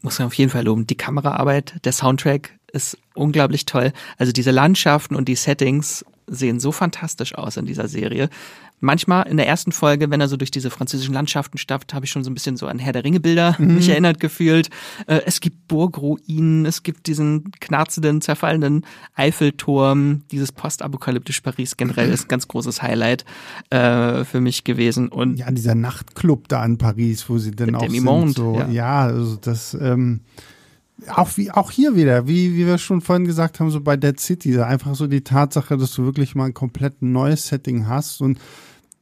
[0.00, 0.86] Muss man auf jeden Fall loben.
[0.86, 3.92] Die Kameraarbeit, der Soundtrack ist unglaublich toll.
[4.16, 8.28] Also diese Landschaften und die Settings sehen so fantastisch aus in dieser Serie
[8.80, 12.10] manchmal in der ersten Folge, wenn er so durch diese französischen Landschaften stapft, habe ich
[12.10, 13.74] schon so ein bisschen so an Herr der Ringe Bilder mhm.
[13.74, 14.70] mich erinnert gefühlt.
[15.06, 22.26] Äh, es gibt Burgruinen, es gibt diesen knarzenden, zerfallenden Eiffelturm, dieses postapokalyptische Paris generell ist
[22.26, 23.24] ein ganz großes Highlight
[23.70, 25.08] äh, für mich gewesen.
[25.08, 28.36] Und ja, dieser Nachtclub da in Paris, wo sie denn auch sind.
[28.36, 28.68] So, ja.
[28.68, 30.20] ja, also das ähm
[31.06, 34.18] auch wie auch hier wieder, wie, wie wir schon vorhin gesagt haben, so bei Dead
[34.18, 38.38] City, einfach so die Tatsache, dass du wirklich mal ein komplett neues Setting hast und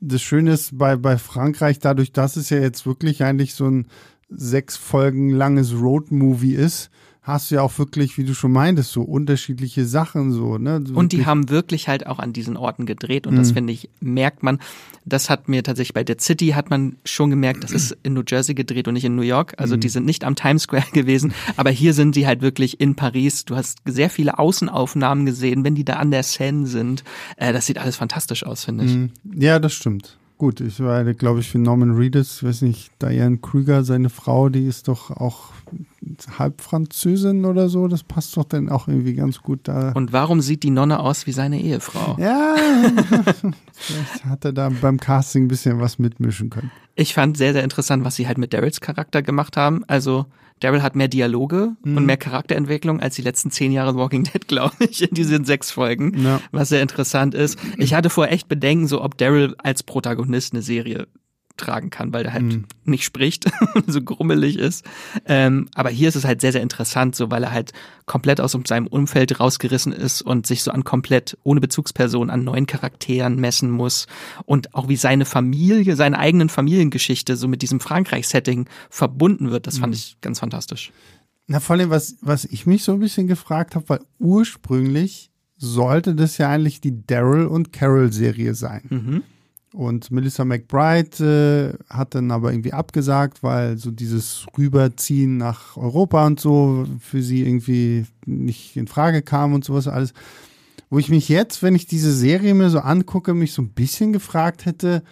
[0.07, 3.87] das Schöne ist bei, bei Frankreich, dadurch, dass es ja jetzt wirklich eigentlich so ein
[4.29, 6.91] sechs Folgen langes Road-Movie ist,
[7.27, 10.83] hast du ja auch wirklich, wie du schon meintest, so unterschiedliche Sachen so, ne?
[10.87, 13.39] So und die haben wirklich halt auch an diesen Orten gedreht und mhm.
[13.39, 14.61] das finde ich, merkt man.
[15.05, 18.23] Das hat mir tatsächlich bei Dead City hat man schon gemerkt, das ist in New
[18.27, 19.55] Jersey gedreht und nicht in New York.
[19.57, 19.81] Also mhm.
[19.81, 23.45] die sind nicht am Times Square gewesen, aber hier sind die halt wirklich in Paris.
[23.45, 27.03] Du hast sehr viele Außenaufnahmen gesehen, wenn die da an der Seine sind.
[27.37, 28.95] Äh, das sieht alles fantastisch aus, finde ich.
[28.95, 29.11] Mhm.
[29.37, 30.17] Ja, das stimmt.
[30.39, 34.67] Gut, ich war, glaube ich, für Norman Reedus, weiß nicht, Diane Krüger, seine Frau, die
[34.67, 35.56] ist doch auch
[36.39, 37.89] halb Französin oder so.
[37.89, 39.93] Das passt doch dann auch irgendwie ganz gut da.
[39.93, 42.17] Und warum sieht die Nonne aus wie seine Ehefrau?
[42.19, 42.57] Ja,
[43.73, 46.71] vielleicht hat er da beim Casting ein bisschen was mitmischen können.
[46.95, 49.85] Ich fand sehr, sehr interessant, was sie halt mit Daryls Charakter gemacht haben.
[49.87, 50.27] Also
[50.61, 51.97] Daryl hat mehr Dialoge mhm.
[51.97, 55.71] und mehr Charakterentwicklung als die letzten zehn Jahre Walking Dead, glaube ich, in diesen sechs
[55.71, 56.41] Folgen, ja.
[56.53, 57.59] was sehr interessant ist.
[57.77, 61.07] Ich hatte vorher echt Bedenken, so ob Daryl als Protagonist eine Serie
[61.57, 62.65] tragen kann, weil der halt mhm.
[62.85, 63.51] nicht spricht,
[63.87, 64.85] so grummelig ist.
[65.27, 67.73] Ähm, aber hier ist es halt sehr, sehr interessant, so weil er halt
[68.07, 72.67] komplett aus seinem Umfeld rausgerissen ist und sich so an komplett ohne Bezugsperson an neuen
[72.67, 74.07] Charakteren messen muss
[74.45, 79.67] und auch wie seine Familie, seine eigenen Familiengeschichte so mit diesem Frankreich-Setting verbunden wird.
[79.67, 79.99] Das fand mhm.
[79.99, 80.93] ich ganz fantastisch.
[81.49, 86.15] Na, vor allem, was, was ich mich so ein bisschen gefragt habe, weil ursprünglich sollte
[86.15, 88.83] das ja eigentlich die Daryl und Carol Serie sein.
[88.89, 89.23] Mhm.
[89.77, 96.27] Und Melissa McBride äh, hat dann aber irgendwie abgesagt, weil so dieses Rüberziehen nach Europa
[96.27, 100.15] und so für sie irgendwie nicht in Frage kam und sowas alles.
[100.89, 104.15] Wo ich mich jetzt, wenn ich diese Serie mir so angucke, mich so ein bisschen
[104.15, 105.03] gefragt hätte,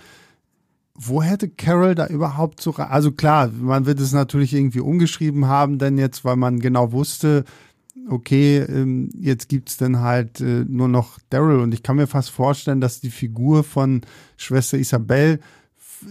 [0.94, 5.78] wo hätte Carol da überhaupt so, also klar, man wird es natürlich irgendwie umgeschrieben haben,
[5.78, 7.44] denn jetzt, weil man genau wusste,
[8.08, 12.30] okay, ähm, jetzt gibt's dann halt äh, nur noch Daryl und ich kann mir fast
[12.30, 14.02] vorstellen, dass die Figur von
[14.36, 15.40] Schwester Isabel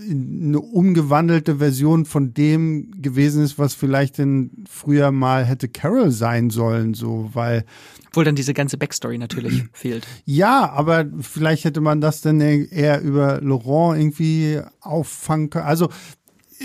[0.09, 6.49] eine umgewandelte Version von dem gewesen ist, was vielleicht denn früher mal hätte Carol sein
[6.49, 7.65] sollen, so, weil.
[8.07, 10.07] Obwohl dann diese ganze Backstory natürlich fehlt.
[10.25, 15.65] Ja, aber vielleicht hätte man das dann eher über Laurent irgendwie auffangen können.
[15.65, 15.89] Also,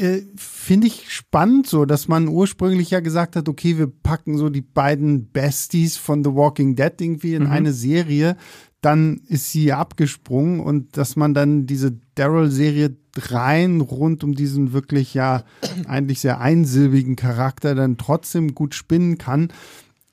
[0.01, 4.49] äh, finde ich spannend, so dass man ursprünglich ja gesagt hat, okay, wir packen so
[4.49, 7.51] die beiden Besties von The Walking Dead irgendwie in mhm.
[7.51, 8.37] eine Serie.
[8.81, 15.15] Dann ist sie abgesprungen und dass man dann diese Daryl-Serie rein rund um diesen wirklich
[15.15, 15.45] ja
[15.87, 19.53] eigentlich sehr einsilbigen Charakter dann trotzdem gut spinnen kann,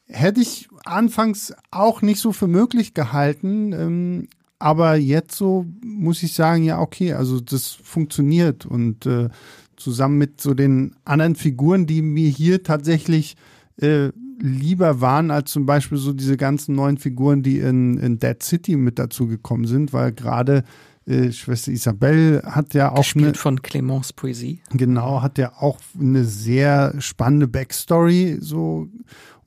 [0.07, 3.73] hätte ich anfangs auch nicht so für möglich gehalten.
[3.73, 4.27] Ähm,
[4.59, 9.29] aber jetzt so muss ich sagen, ja, okay, also das funktioniert und äh,
[9.77, 13.35] zusammen mit so den anderen Figuren, die mir hier tatsächlich
[13.77, 14.09] äh,
[14.39, 18.75] lieber waren als zum Beispiel so diese ganzen neuen Figuren, die in, in Dead City
[18.75, 20.63] mit dazu gekommen sind, weil gerade
[21.07, 24.61] äh, Schwester Isabel hat ja auch Gespielt eine, von Clemence Poesie.
[24.71, 28.87] Genau, hat ja auch eine sehr spannende Backstory so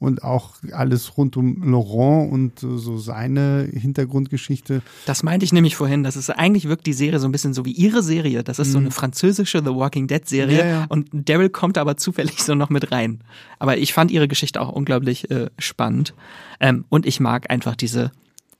[0.00, 4.82] und auch alles rund um Laurent und so seine Hintergrundgeschichte.
[5.06, 7.64] Das meinte ich nämlich vorhin, dass es eigentlich wirkt die Serie so ein bisschen so
[7.64, 8.44] wie ihre Serie.
[8.44, 8.72] Das ist mhm.
[8.72, 10.86] so eine französische The Walking Dead Serie ja, ja.
[10.88, 13.20] und Daryl kommt aber zufällig so noch mit rein.
[13.58, 16.14] Aber ich fand ihre Geschichte auch unglaublich äh, spannend
[16.60, 18.12] ähm, und ich mag einfach diese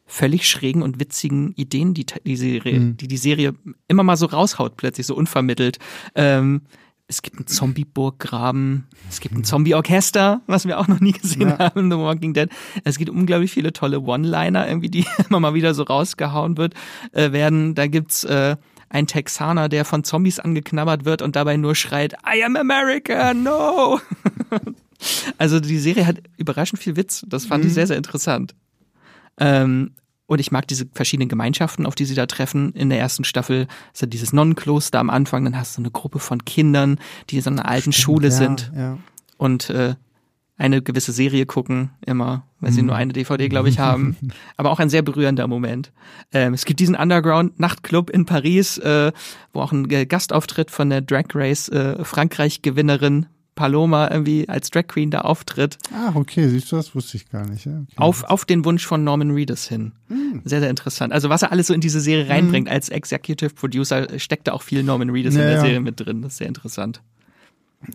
[0.09, 2.97] völlig schrägen und witzigen Ideen, die die Serie, mhm.
[2.97, 3.55] die, die Serie
[3.87, 5.79] immer mal so raushaut, plötzlich so unvermittelt.
[6.15, 6.63] Ähm,
[7.09, 11.59] es gibt einen Zombie-Burggraben, es gibt ein Zombie-Orchester, was wir auch noch nie gesehen ja.
[11.59, 12.51] haben in The Walking Dead.
[12.85, 16.75] Es gibt unglaublich viele tolle One-Liner, irgendwie, die immer mal wieder so rausgehauen wird,
[17.13, 17.75] äh, werden.
[17.75, 18.57] Da gibt's äh,
[18.91, 24.01] ein Texaner, der von Zombies angeknabbert wird und dabei nur schreit, I am America, no!
[25.39, 27.25] also die Serie hat überraschend viel Witz.
[27.27, 27.69] Das fand mhm.
[27.69, 28.55] ich sehr, sehr interessant.
[29.39, 29.93] Ähm,
[30.29, 32.73] und ich mag diese verschiedenen Gemeinschaften, auf die sie da treffen.
[32.75, 36.19] In der ersten Staffel ist ja dieses Nonnenkloster am Anfang, dann hast du eine Gruppe
[36.19, 37.01] von Kindern,
[37.31, 38.99] die in so einer alten Stimmt, Schule ja, sind ja.
[39.39, 39.95] und äh,
[40.59, 42.89] eine gewisse Serie gucken, immer, weil sie mhm.
[42.89, 44.19] nur eine DVD, glaube ich, haben.
[44.59, 45.93] Aber auch ein sehr berührender Moment.
[46.33, 49.13] Ähm, es gibt diesen Underground-Nachtclub in Paris, äh,
[49.55, 53.27] wo auch ein Gastauftritt von der Drag Race äh, Frankreich-Gewinnerin
[53.59, 55.79] Paloma irgendwie als Drag Queen da auftritt.
[55.93, 57.67] Ah, okay, siehst du, das wusste ich gar nicht.
[57.67, 57.93] Ja, okay.
[57.97, 59.91] Auf, auf den Wunsch von Norman Reedus hin.
[60.07, 60.43] Hm.
[60.45, 61.13] Sehr, sehr interessant.
[61.13, 62.31] Also was er alles so in diese Serie hm.
[62.31, 62.75] reinbringt, hm.
[62.75, 65.61] als Executive Producer steckt da auch viel Norman Reedus ja, in der.
[65.61, 66.23] Serie mit drin.
[66.23, 67.03] Das ist sehr interessant.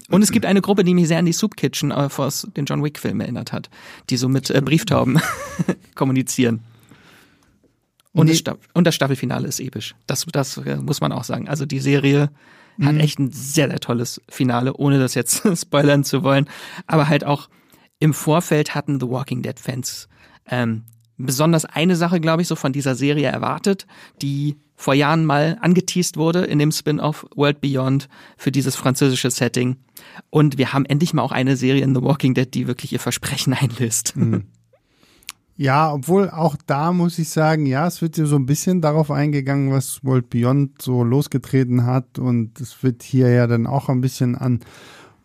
[0.09, 2.65] Und es gibt eine Gruppe, die mich sehr an die Soup Kitchen äh, aus den
[2.65, 3.69] John Wick Filmen erinnert hat,
[4.09, 5.21] die so mit äh, Brieftauben
[5.95, 6.59] kommunizieren.
[8.11, 8.37] Und, nee.
[8.43, 9.95] das und das Staffelfinale ist episch.
[10.07, 11.47] Das, das äh, muss man auch sagen.
[11.47, 12.29] Also die Serie
[12.81, 12.99] hat mhm.
[12.99, 16.49] echt ein sehr, sehr tolles Finale, ohne das jetzt spoilern zu wollen.
[16.87, 17.49] Aber halt auch
[17.99, 20.07] im Vorfeld hatten The Walking Dead Fans
[20.47, 20.83] ähm,
[21.17, 23.85] besonders eine Sache, glaube ich, so von dieser Serie erwartet,
[24.21, 29.77] die vor Jahren mal angeteased wurde in dem Spin-off World Beyond für dieses französische Setting.
[30.29, 32.99] Und wir haben endlich mal auch eine Serie in The Walking Dead, die wirklich ihr
[32.99, 34.15] Versprechen einlöst.
[34.15, 34.45] Mhm.
[35.55, 39.11] Ja, obwohl auch da muss ich sagen, ja, es wird ja so ein bisschen darauf
[39.11, 44.01] eingegangen, was World Beyond so losgetreten hat und es wird hier ja dann auch ein
[44.01, 44.61] bisschen an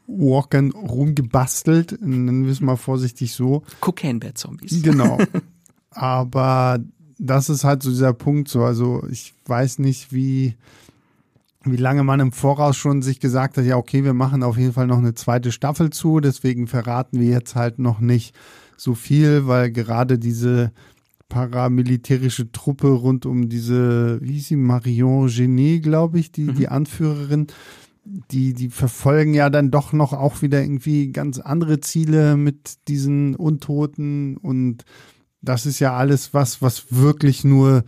[0.06, 3.62] Walkern rumgebastelt, nennen wir es mal vorsichtig so.
[3.80, 4.82] Cocaine Bad Zombies.
[4.82, 5.18] Genau.
[5.90, 6.78] Aber
[7.18, 10.56] das ist halt so dieser Punkt so, also ich weiß nicht, wie
[11.64, 14.72] wie lange man im Voraus schon sich gesagt hat, ja, okay, wir machen auf jeden
[14.72, 18.34] Fall noch eine zweite Staffel zu, deswegen verraten wir jetzt halt noch nicht
[18.80, 20.72] so viel, weil gerade diese
[21.28, 26.54] paramilitärische Truppe rund um diese, wie hieß sie, Marion Genet, glaube ich, die, mhm.
[26.54, 27.48] die Anführerin,
[28.04, 33.34] die, die verfolgen ja dann doch noch auch wieder irgendwie ganz andere Ziele mit diesen
[33.34, 34.84] Untoten und
[35.42, 37.84] das ist ja alles was, was wirklich nur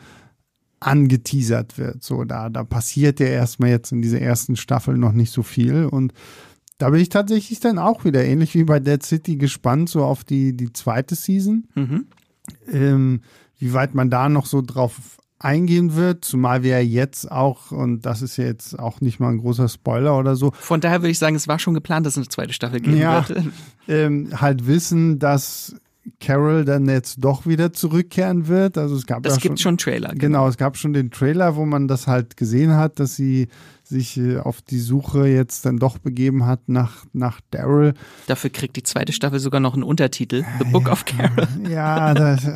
[0.79, 2.03] angeteasert wird.
[2.03, 5.87] So, da, da passiert ja erstmal jetzt in dieser ersten Staffel noch nicht so viel
[5.87, 6.13] und
[6.81, 10.25] da bin ich tatsächlich dann auch wieder ähnlich wie bei Dead City gespannt, so auf
[10.25, 11.69] die, die zweite Season.
[11.75, 12.07] Mhm.
[12.67, 13.21] Ähm,
[13.59, 18.23] wie weit man da noch so drauf eingehen wird, zumal wir jetzt auch, und das
[18.23, 20.53] ist ja jetzt auch nicht mal ein großer Spoiler oder so.
[20.59, 22.97] Von daher würde ich sagen, es war schon geplant, dass es eine zweite Staffel geben
[22.97, 23.45] ja, wird.
[23.89, 25.75] Ähm, halt wissen, dass
[26.21, 28.79] Carol dann jetzt doch wieder zurückkehren wird.
[28.79, 30.11] Also es gab das ja gibt schon, schon Trailer.
[30.11, 30.21] Genau.
[30.21, 33.49] genau, es gab schon den Trailer, wo man das halt gesehen hat, dass sie
[33.91, 37.95] sich äh, auf die Suche jetzt dann doch begeben hat nach, nach Daryl.
[38.27, 41.49] Dafür kriegt die zweite Staffel sogar noch einen Untertitel, The Book ja, of Carol.
[41.69, 42.49] Ja, das,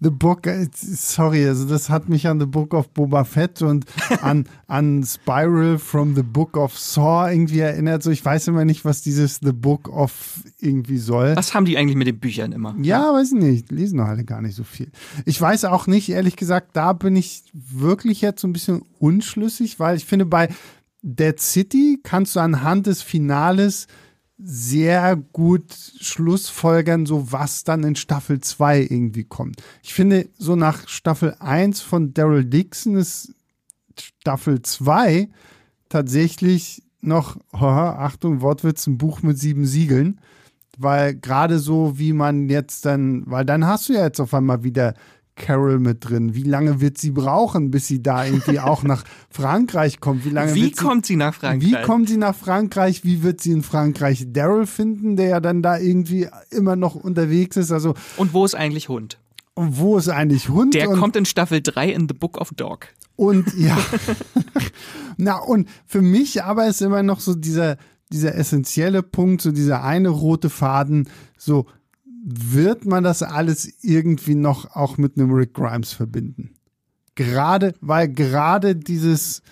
[0.00, 3.86] The Book, äh, sorry, also das hat mich an The Book of Boba Fett und
[4.22, 8.02] an, an Spiral from The Book of Saw irgendwie erinnert.
[8.02, 11.34] So, ich weiß immer nicht, was dieses The Book of irgendwie soll.
[11.36, 12.76] Was haben die eigentlich mit den Büchern immer?
[12.82, 13.12] Ja, ja.
[13.14, 13.72] weiß ich nicht.
[13.72, 14.90] Lesen doch alle gar nicht so viel.
[15.24, 19.80] Ich weiß auch nicht, ehrlich gesagt, da bin ich wirklich jetzt so ein bisschen unschlüssig,
[19.80, 20.48] weil ich finde, bei
[21.02, 23.88] Dead City kannst du anhand des Finales
[24.38, 29.62] sehr gut schlussfolgern, so was dann in Staffel 2 irgendwie kommt.
[29.82, 33.34] Ich finde, so nach Staffel 1 von Daryl Dixon ist
[33.98, 35.28] Staffel 2
[35.88, 40.20] tatsächlich noch, oh, Achtung, Wortwitz, ein Buch mit sieben Siegeln.
[40.78, 44.64] Weil gerade so, wie man jetzt dann, weil dann hast du ja jetzt auf einmal
[44.64, 44.94] wieder
[45.42, 46.34] Carol mit drin?
[46.34, 50.24] Wie lange wird sie brauchen, bis sie da irgendwie auch nach Frankreich kommt?
[50.24, 51.70] Wie lange Wie kommt sie, sie nach Frankreich?
[51.70, 53.04] Wie kommt sie nach Frankreich?
[53.04, 57.56] Wie wird sie in Frankreich Daryl finden, der ja dann da irgendwie immer noch unterwegs
[57.58, 57.70] ist?
[57.70, 59.18] Also Und wo ist eigentlich Hund?
[59.54, 60.72] Und wo ist eigentlich Hund?
[60.72, 62.86] Der kommt in Staffel 3 in The Book of Dog.
[63.16, 63.76] Und ja.
[65.16, 67.76] Na, und für mich aber ist immer noch so dieser,
[68.10, 71.66] dieser essentielle Punkt, so dieser eine rote Faden, so
[72.24, 76.54] wird man das alles irgendwie noch auch mit einem Rick Grimes verbinden.
[77.14, 79.42] Gerade, weil gerade dieses,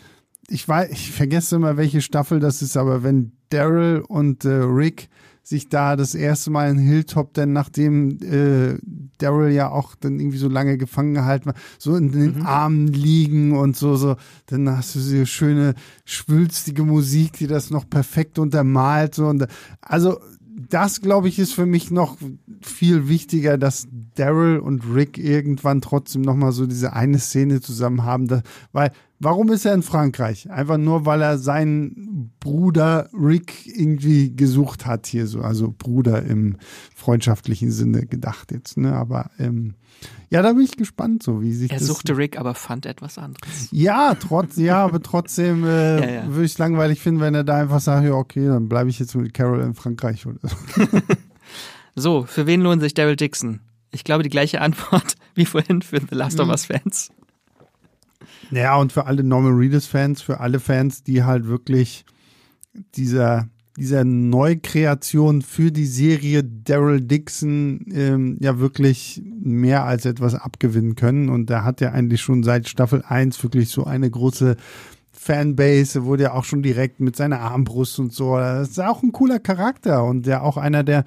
[0.48, 5.08] ich weiß, ich vergesse immer, welche Staffel das ist, aber wenn Daryl und äh, Rick
[5.42, 8.78] sich da das erste Mal in Hilltop, denn nachdem äh,
[9.18, 12.46] Daryl ja auch dann irgendwie so lange gefangen gehalten war, so in den mhm.
[12.46, 14.16] Armen liegen und so, so,
[14.46, 19.46] dann hast du so schöne, schwülstige Musik, die das noch perfekt untermalt, so und
[19.80, 20.20] also
[20.70, 22.16] das, glaube ich, ist für mich noch
[22.60, 23.88] viel wichtiger, dass
[24.20, 28.28] Daryl und Rick irgendwann trotzdem noch mal so diese eine Szene zusammen haben.
[28.28, 28.42] Da,
[28.72, 30.50] weil, warum ist er in Frankreich?
[30.50, 35.40] Einfach nur, weil er seinen Bruder Rick irgendwie gesucht hat hier so.
[35.40, 36.56] Also Bruder im
[36.94, 38.92] freundschaftlichen Sinne gedacht jetzt, ne?
[38.92, 39.74] Aber ähm,
[40.28, 41.88] ja, da bin ich gespannt, so wie sich er das.
[41.88, 43.68] Er suchte Rick, aber fand etwas anderes.
[43.70, 46.28] Ja, trotz, ja, aber trotzdem äh, ja, ja.
[46.28, 48.98] würde ich es langweilig finden, wenn er da einfach sagt, ja, okay, dann bleibe ich
[48.98, 50.56] jetzt mit Carol in Frankreich oder so.
[51.96, 53.60] so, für wen lohnt sich Daryl Dixon?
[53.90, 56.52] Ich glaube, die gleiche Antwort wie vorhin für The Last of mhm.
[56.52, 57.10] Us Fans.
[58.50, 62.04] Ja, und für alle Norman Reedus Fans, für alle Fans, die halt wirklich
[62.94, 70.96] dieser dieser Neukreation für die Serie Daryl Dixon ähm, ja wirklich mehr als etwas abgewinnen
[70.96, 71.28] können.
[71.28, 74.56] Und er hat ja eigentlich schon seit Staffel 1 wirklich so eine große
[75.12, 78.36] Fanbase, wurde ja auch schon direkt mit seiner Armbrust und so.
[78.36, 81.04] Das ist auch ein cooler Charakter und der auch einer, der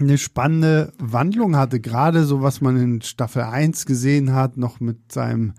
[0.00, 5.12] eine spannende Wandlung hatte, gerade so was man in Staffel 1 gesehen hat, noch mit
[5.12, 5.54] seinem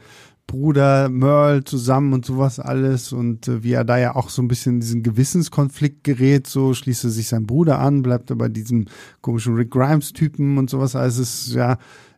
[0.49, 4.47] Bruder Merle zusammen und sowas alles und äh, wie er da ja auch so ein
[4.47, 8.85] bisschen in diesen Gewissenskonflikt gerät, so schließt er sich seinem Bruder an, bleibt aber diesem
[9.21, 10.95] komischen Rick Grimes Typen und sowas.
[10.95, 11.77] Also es ist ja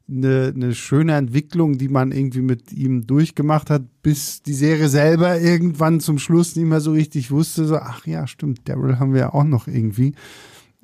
[0.09, 5.39] eine, eine schöne Entwicklung, die man irgendwie mit ihm durchgemacht hat, bis die Serie selber
[5.39, 9.19] irgendwann zum Schluss nicht mehr so richtig wusste, so, ach ja, stimmt, Daryl haben wir
[9.19, 10.13] ja auch noch irgendwie.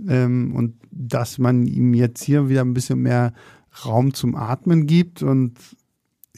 [0.05, 3.33] Ähm, und dass man ihm jetzt hier wieder ein bisschen mehr
[3.85, 5.53] Raum zum Atmen gibt und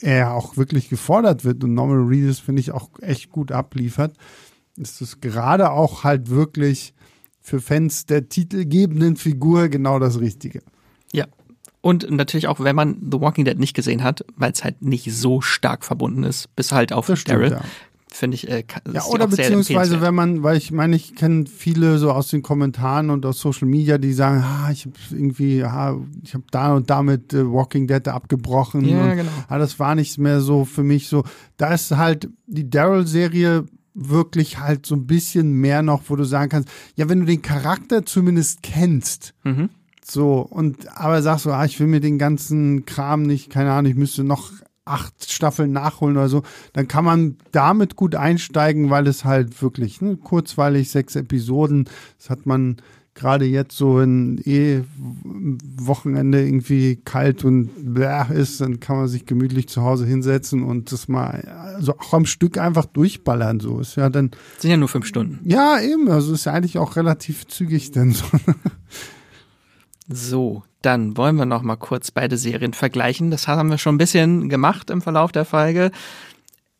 [0.00, 4.16] er auch wirklich gefordert wird und Norman Reedus, finde ich, auch echt gut abliefert,
[4.76, 6.94] ist es gerade auch halt wirklich
[7.40, 10.62] für Fans der titelgebenden Figur genau das Richtige.
[11.12, 11.26] Ja.
[11.82, 15.10] Und natürlich auch, wenn man The Walking Dead nicht gesehen hat, weil es halt nicht
[15.12, 17.52] so stark verbunden ist, bis halt auf das Daryl.
[17.52, 17.62] ja.
[18.12, 18.48] Finde ich.
[18.48, 22.42] Äh, ja, oder beziehungsweise, wenn man, weil ich meine, ich kenne viele so aus den
[22.42, 26.74] Kommentaren und aus Social Media, die sagen, ah, ich habe irgendwie, ah, ich habe da
[26.74, 28.84] und damit äh, Walking Dead abgebrochen.
[28.84, 29.30] Ja, und, genau.
[29.48, 31.24] Ah, das war nichts mehr so für mich so.
[31.56, 36.48] Da ist halt die Daryl-Serie wirklich halt so ein bisschen mehr noch, wo du sagen
[36.48, 39.68] kannst, ja, wenn du den Charakter zumindest kennst, Mhm.
[40.04, 43.90] so, und aber sagst so, ah, ich will mir den ganzen Kram nicht, keine Ahnung,
[43.90, 44.52] ich müsste noch
[44.90, 50.00] acht Staffeln nachholen oder so, dann kann man damit gut einsteigen, weil es halt wirklich
[50.00, 51.88] ne, kurzweilig, sechs Episoden,
[52.18, 52.76] das hat man
[53.14, 54.82] gerade jetzt so ein eh
[55.24, 60.90] Wochenende irgendwie kalt und bläh ist, dann kann man sich gemütlich zu Hause hinsetzen und
[60.92, 63.60] das mal also auch am Stück einfach durchballern.
[63.60, 65.40] So ist ja dann, Sind ja nur fünf Stunden.
[65.44, 68.24] ja eben, also ist ja eigentlich auch relativ zügig dann so.
[70.12, 73.30] So, dann wollen wir noch mal kurz beide Serien vergleichen.
[73.30, 75.92] Das haben wir schon ein bisschen gemacht im Verlauf der Folge.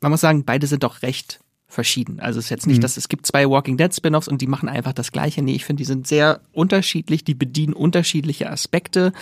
[0.01, 2.19] Man muss sagen, beide sind doch recht verschieden.
[2.19, 2.83] Also es ist jetzt nicht, Mhm.
[2.83, 5.43] dass es gibt zwei Walking Dead Spin-offs und die machen einfach das Gleiche.
[5.43, 7.23] Nee, ich finde, die sind sehr unterschiedlich.
[7.23, 9.13] Die bedienen unterschiedliche Aspekte,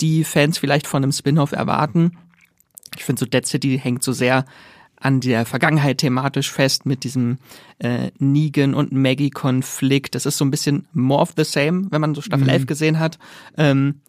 [0.00, 2.18] die Fans vielleicht von einem Spin-off erwarten.
[2.96, 4.44] Ich finde so Dead City hängt so sehr
[5.02, 7.38] an der Vergangenheit thematisch fest mit diesem
[7.78, 10.14] äh, Negan und Maggie Konflikt.
[10.14, 12.50] Das ist so ein bisschen more of the same, wenn man so Staffel Mhm.
[12.50, 13.18] 11 gesehen hat.
[13.56, 14.00] Ähm,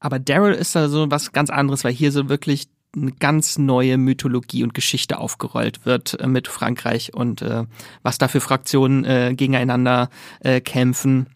[0.00, 3.98] aber Daryl ist da so was ganz anderes, weil hier so wirklich eine ganz neue
[3.98, 7.64] Mythologie und Geschichte aufgerollt wird äh, mit Frankreich und äh,
[8.02, 10.08] was da für Fraktionen äh, gegeneinander
[10.40, 11.26] äh, kämpfen.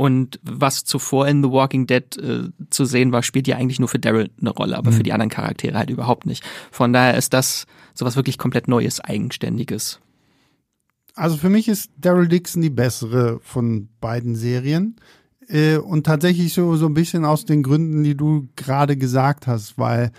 [0.00, 3.88] Und was zuvor in The Walking Dead äh, zu sehen war, spielt ja eigentlich nur
[3.90, 6.42] für Daryl eine Rolle, aber für die anderen Charaktere halt überhaupt nicht.
[6.70, 10.00] Von daher ist das sowas wirklich komplett Neues, Eigenständiges.
[11.14, 14.96] Also für mich ist Daryl Dixon die bessere von beiden Serien.
[15.48, 19.76] Äh, und tatsächlich so, so ein bisschen aus den Gründen, die du gerade gesagt hast,
[19.76, 20.12] weil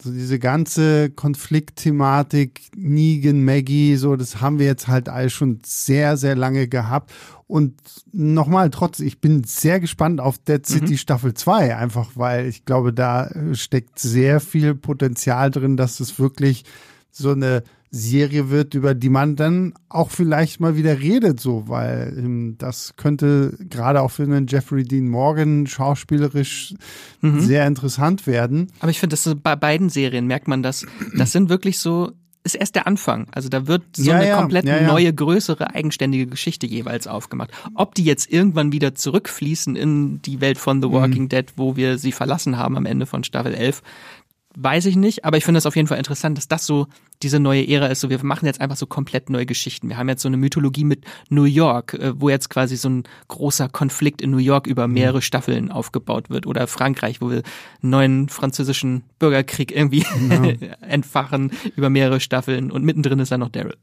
[0.00, 6.16] so diese ganze Konfliktthematik, Negan, Maggie, so, das haben wir jetzt halt all schon sehr,
[6.16, 7.12] sehr lange gehabt.
[7.48, 7.80] Und
[8.12, 12.92] nochmal, trotz, ich bin sehr gespannt auf Dead City Staffel 2, einfach weil ich glaube,
[12.92, 16.64] da steckt sehr viel Potenzial drin, dass es wirklich
[17.10, 22.14] so eine Serie wird, über die man dann auch vielleicht mal wieder redet, so, weil
[22.18, 26.74] ähm, das könnte gerade auch für einen Jeffrey Dean Morgan schauspielerisch
[27.22, 28.70] sehr interessant werden.
[28.80, 30.86] Aber ich finde, das bei beiden Serien merkt man das.
[31.16, 32.12] Das sind wirklich so,
[32.44, 33.26] ist erst der Anfang.
[33.32, 37.50] Also da wird so Ja, eine ja, komplett ja, neue, größere, eigenständige Geschichte jeweils aufgemacht.
[37.74, 40.82] Ob die jetzt irgendwann wieder zurückfließen in die Welt von Mhm.
[40.82, 43.82] The Walking Dead, wo wir sie verlassen haben am Ende von Staffel 11,
[44.56, 45.24] weiß ich nicht.
[45.24, 46.86] Aber ich finde es auf jeden Fall interessant, dass das so
[47.22, 48.00] diese neue Ära ist.
[48.00, 49.88] So, wir machen jetzt einfach so komplett neue Geschichten.
[49.88, 53.04] Wir haben jetzt so eine Mythologie mit New York, äh, wo jetzt quasi so ein
[53.28, 54.94] großer Konflikt in New York über Mhm.
[54.94, 56.46] mehrere Staffeln aufgebaut wird.
[56.46, 57.42] Oder Frankreich, wo wir
[57.82, 60.04] einen neuen französischen Bürgerkrieg irgendwie
[60.80, 62.70] entfachen über mehrere Staffeln.
[62.70, 63.76] Und mittendrin ist dann noch Daryl.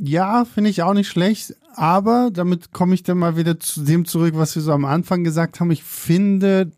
[0.00, 4.04] Ja, finde ich auch nicht schlecht, aber damit komme ich dann mal wieder zu dem
[4.04, 5.72] zurück, was wir so am Anfang gesagt haben.
[5.72, 6.70] Ich finde,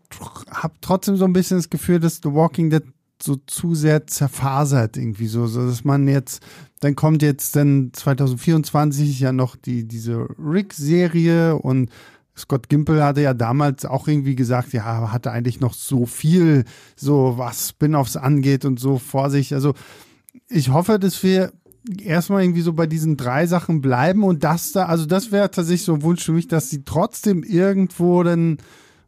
[0.49, 2.81] habe trotzdem so ein bisschen das Gefühl, dass The Walking Dead
[3.23, 6.41] so zu sehr zerfasert irgendwie so, so dass man jetzt,
[6.79, 11.89] dann kommt jetzt dann 2024 ja noch die diese Rick-Serie und
[12.37, 16.63] Scott Gimple hatte ja damals auch irgendwie gesagt, ja, hatte eigentlich noch so viel,
[16.95, 19.53] so was Spin-offs angeht und so vor sich.
[19.53, 19.73] Also
[20.47, 21.51] ich hoffe, dass wir
[22.03, 25.83] erstmal irgendwie so bei diesen drei Sachen bleiben und das da, also das wäre tatsächlich
[25.83, 28.57] so ein Wunsch für mich, dass sie trotzdem irgendwo dann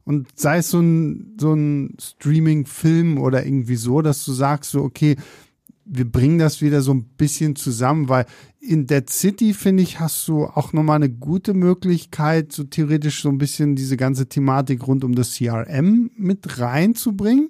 [0.05, 4.81] und sei es so ein, so ein Streaming-Film oder irgendwie so, dass du sagst so,
[4.81, 5.15] okay,
[5.85, 8.25] wir bringen das wieder so ein bisschen zusammen, weil
[8.59, 13.29] in Dead City, finde ich, hast du auch nochmal eine gute Möglichkeit, so theoretisch so
[13.29, 17.49] ein bisschen diese ganze Thematik rund um das CRM mit reinzubringen.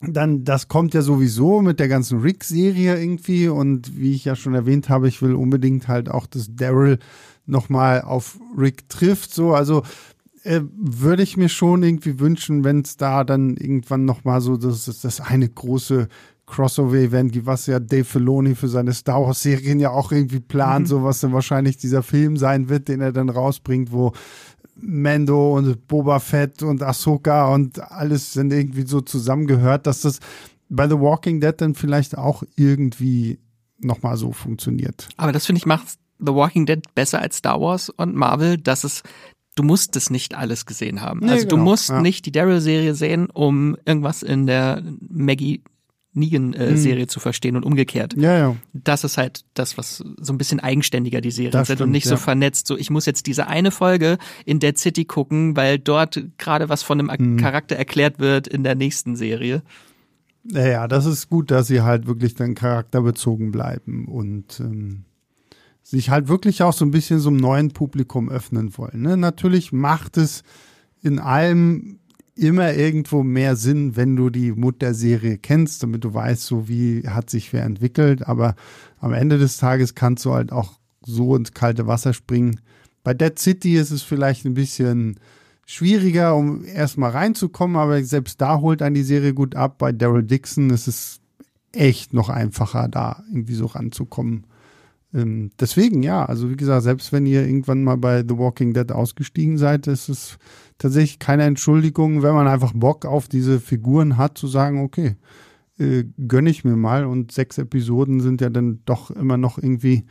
[0.00, 4.54] Dann, das kommt ja sowieso mit der ganzen Rick-Serie irgendwie und wie ich ja schon
[4.54, 6.98] erwähnt habe, ich will unbedingt halt auch, dass Daryl
[7.46, 9.82] nochmal auf Rick trifft, so, also
[10.44, 14.84] äh, würde ich mir schon irgendwie wünschen, wenn es da dann irgendwann nochmal so das,
[14.84, 16.08] das, das eine große
[16.46, 21.04] Crossover-Event gibt, was ja Dave Filoni für seine Star Wars-Serien ja auch irgendwie plant, so
[21.04, 24.12] was dann wahrscheinlich dieser Film sein wird, den er dann rausbringt, wo
[24.80, 30.20] Mando und Boba Fett und Ahsoka und alles dann irgendwie so zusammengehört, dass das
[30.68, 33.38] bei The Walking Dead dann vielleicht auch irgendwie
[33.78, 35.08] nochmal so funktioniert.
[35.16, 38.84] Aber das finde ich macht The Walking Dead besser als Star Wars und Marvel, dass
[38.84, 39.02] es
[39.58, 41.20] du musst es nicht alles gesehen haben.
[41.20, 42.00] Nee, also du genau, musst ja.
[42.00, 45.62] nicht die Daryl-Serie sehen, um irgendwas in der Maggie
[46.14, 47.08] Negan-Serie Mhm.
[47.08, 48.14] zu verstehen und umgekehrt.
[48.16, 48.56] Ja, ja.
[48.72, 52.06] Das ist halt das, was so ein bisschen eigenständiger die Serien Das sind und nicht
[52.06, 52.16] so ja.
[52.16, 52.66] vernetzt.
[52.66, 56.82] So, ich muss jetzt diese eine Folge in Dead City gucken, weil dort gerade was
[56.82, 57.36] von einem Mhm.
[57.36, 59.62] Charakter erklärt wird in der nächsten Serie.
[60.42, 65.04] Naja, das ist gut, dass sie halt wirklich dann charakterbezogen bleiben und ähm,
[65.88, 69.00] sich halt wirklich auch so ein bisschen so einem neuen Publikum öffnen wollen.
[69.00, 69.16] Ne?
[69.16, 70.42] Natürlich macht es
[71.00, 71.98] in allem
[72.34, 77.30] immer irgendwo mehr Sinn, wenn du die Mutterserie kennst, damit du weißt, so wie hat
[77.30, 78.28] sich wer entwickelt.
[78.28, 78.54] Aber
[78.98, 82.60] am Ende des Tages kannst du halt auch so ins kalte Wasser springen.
[83.02, 85.18] Bei Dead City ist es vielleicht ein bisschen
[85.64, 89.78] schwieriger, um erstmal reinzukommen, aber selbst da holt einen die Serie gut ab.
[89.78, 91.20] Bei Daryl Dixon ist es
[91.72, 94.44] echt noch einfacher, da irgendwie so ranzukommen.
[95.14, 98.92] Ähm, deswegen, ja, also wie gesagt, selbst wenn ihr irgendwann mal bei The Walking Dead
[98.92, 100.38] ausgestiegen seid, ist es
[100.76, 105.16] tatsächlich keine Entschuldigung, wenn man einfach Bock auf diese Figuren hat, zu sagen, okay,
[105.78, 107.04] äh, gönne ich mir mal.
[107.06, 110.04] Und sechs Episoden sind ja dann doch immer noch irgendwie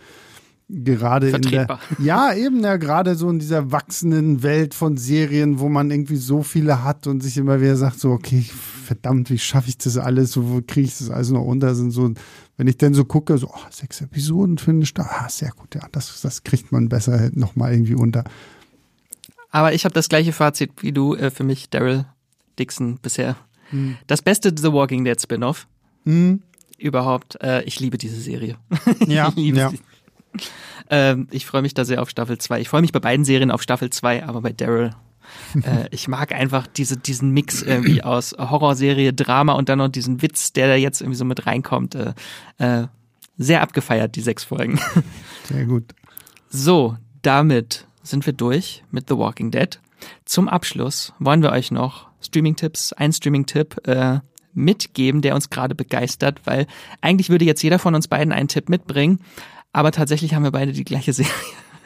[0.70, 5.70] gerade in der ja eben ja gerade so in dieser wachsenden Welt von Serien, wo
[5.70, 8.44] man irgendwie so viele hat und sich immer wieder sagt so okay
[8.84, 10.36] verdammt wie schaffe ich das alles?
[10.36, 11.74] Wo kriege ich das alles noch unter?
[11.74, 12.12] Sind so
[12.58, 15.76] wenn ich dann so gucke so oh, sechs Episoden finde ich da ah, sehr gut
[15.76, 18.24] ja das das kriegt man besser noch mal irgendwie unter
[19.52, 22.06] aber ich habe das gleiche Fazit wie du äh, für mich Daryl
[22.60, 23.36] Dixon bisher
[23.70, 23.98] hm.
[24.08, 25.68] das beste The Walking Dead Spin-off
[26.04, 26.42] hm.
[26.78, 28.58] überhaupt äh, ich liebe diese Serie
[29.08, 29.80] ja ja sie.
[30.90, 32.62] Ähm, ich freue mich da sehr auf Staffel 2.
[32.62, 34.92] Ich freue mich bei beiden Serien auf Staffel 2, aber bei Daryl.
[35.64, 40.22] Äh, ich mag einfach diese, diesen Mix irgendwie aus Horrorserie, Drama und dann noch diesen
[40.22, 41.96] Witz, der da jetzt irgendwie so mit reinkommt.
[41.96, 42.14] Äh,
[42.58, 42.88] äh,
[43.38, 44.80] sehr abgefeiert, die sechs Folgen.
[45.44, 45.94] Sehr gut.
[46.50, 49.80] So, damit sind wir durch mit The Walking Dead.
[50.26, 54.20] Zum Abschluss wollen wir euch noch Streaming-Tipps, ein Streaming-Tipp äh,
[54.54, 56.66] mitgeben, der uns gerade begeistert, weil
[57.02, 59.20] eigentlich würde jetzt jeder von uns beiden einen Tipp mitbringen.
[59.72, 61.32] Aber tatsächlich haben wir beide die gleiche Serie,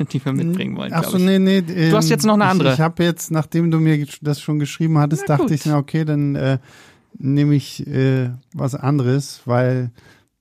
[0.13, 0.91] die wir mitbringen wollen.
[0.93, 1.57] Ach so, nee, nee.
[1.57, 2.69] Ähm, du hast jetzt noch eine andere.
[2.69, 5.77] Ich, ich habe jetzt, nachdem du mir das schon geschrieben hattest, na, dachte ich, na
[5.77, 6.59] okay, dann äh,
[7.17, 9.91] nehme ich äh, was anderes, weil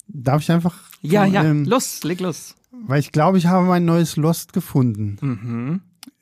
[0.09, 0.79] darf ich einfach.
[1.03, 2.55] Ja, ja, ähm, los, leg los.
[2.87, 5.17] Weil ich glaube, ich habe mein neues Lost gefunden.
[5.21, 5.81] Mhm.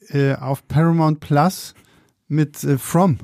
[0.09, 1.74] Äh, auf Paramount Plus
[2.28, 3.18] mit äh, From.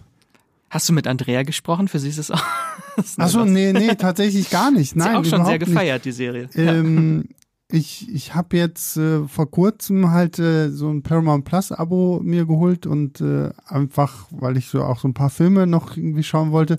[0.71, 1.89] Hast du mit Andrea gesprochen?
[1.89, 2.43] Für sie ist es auch.
[3.17, 4.97] Achso, nee, nee, tatsächlich gar nicht.
[4.97, 6.07] Nein, ist auch schon sehr gefeiert, nicht.
[6.07, 6.49] die Serie.
[6.55, 7.29] Ähm,
[7.71, 12.47] ich, ich habe jetzt äh, vor kurzem halt äh, so ein Paramount Plus Abo mir
[12.47, 16.53] geholt und äh, einfach, weil ich so auch so ein paar Filme noch irgendwie schauen
[16.53, 16.79] wollte.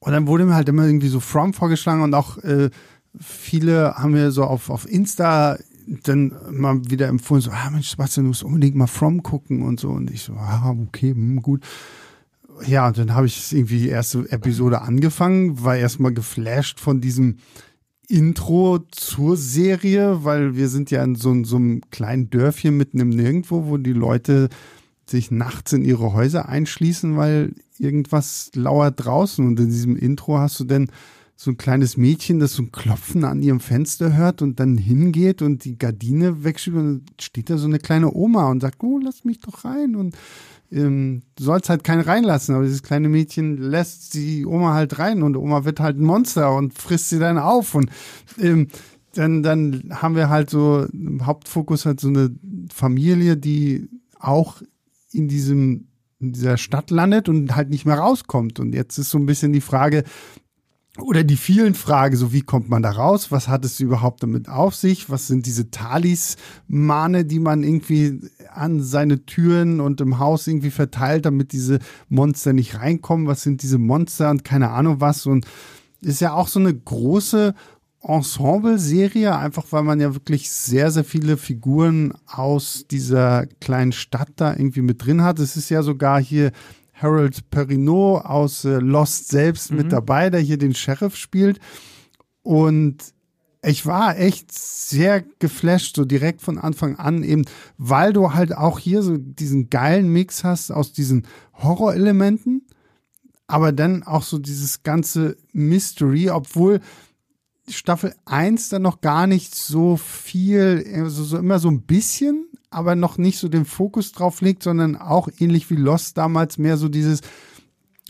[0.00, 2.70] Und dann wurde mir halt immer irgendwie so From vorgeschlagen und auch äh,
[3.18, 5.58] viele haben mir so auf, auf Insta
[6.04, 9.80] dann mal wieder empfohlen, so, ah Mensch, Sebastian, du musst unbedingt mal From gucken und
[9.80, 9.90] so.
[9.90, 11.64] Und ich so, ah, okay, hm, gut.
[12.66, 17.38] Ja, und dann habe ich irgendwie die erste Episode angefangen, war erstmal geflasht von diesem
[18.08, 23.10] Intro zur Serie, weil wir sind ja in so, so einem kleinen Dörfchen mitten im
[23.10, 24.48] Nirgendwo, wo die Leute
[25.06, 29.46] sich nachts in ihre Häuser einschließen, weil irgendwas lauert draußen.
[29.46, 30.90] Und in diesem Intro hast du dann
[31.36, 35.40] so ein kleines Mädchen, das so ein Klopfen an ihrem Fenster hört und dann hingeht
[35.40, 39.24] und die Gardine wegschiebt und steht da so eine kleine Oma und sagt, oh, lass
[39.24, 39.94] mich doch rein.
[39.94, 40.16] Und
[40.70, 45.22] ähm, du sollst halt keinen reinlassen, aber dieses kleine Mädchen lässt die Oma halt rein
[45.22, 47.90] und Oma wird halt ein Monster und frisst sie dann auf und
[48.38, 48.68] ähm,
[49.14, 52.30] dann, dann haben wir halt so im Hauptfokus halt so eine
[52.72, 53.88] Familie, die
[54.18, 54.62] auch
[55.12, 55.88] in diesem
[56.20, 58.58] in dieser Stadt landet und halt nicht mehr rauskommt.
[58.58, 60.02] Und jetzt ist so ein bisschen die Frage,
[61.00, 63.30] oder die vielen Fragen, so wie kommt man da raus?
[63.30, 65.10] Was hat es überhaupt damit auf sich?
[65.10, 68.20] Was sind diese Talismane, die man irgendwie
[68.52, 71.78] an seine Türen und im Haus irgendwie verteilt, damit diese
[72.08, 73.26] Monster nicht reinkommen?
[73.26, 75.26] Was sind diese Monster und keine Ahnung was?
[75.26, 75.46] Und
[76.00, 77.54] ist ja auch so eine große
[78.00, 84.52] Ensemble-Serie, einfach weil man ja wirklich sehr, sehr viele Figuren aus dieser kleinen Stadt da
[84.52, 85.40] irgendwie mit drin hat.
[85.40, 86.52] Es ist ja sogar hier
[87.00, 89.78] Harold Perrineau aus äh, Lost selbst mhm.
[89.78, 91.60] mit dabei, der hier den Sheriff spielt.
[92.42, 93.14] Und
[93.62, 97.44] ich war echt sehr geflasht, so direkt von Anfang an, eben,
[97.76, 102.66] weil du halt auch hier so diesen geilen Mix hast aus diesen Horrorelementen,
[103.46, 106.80] aber dann auch so dieses ganze Mystery, obwohl
[107.68, 112.96] Staffel 1 dann noch gar nicht so viel, also so immer so ein bisschen, aber
[112.96, 116.88] noch nicht so den Fokus drauf legt, sondern auch ähnlich wie Lost damals mehr so
[116.88, 117.20] dieses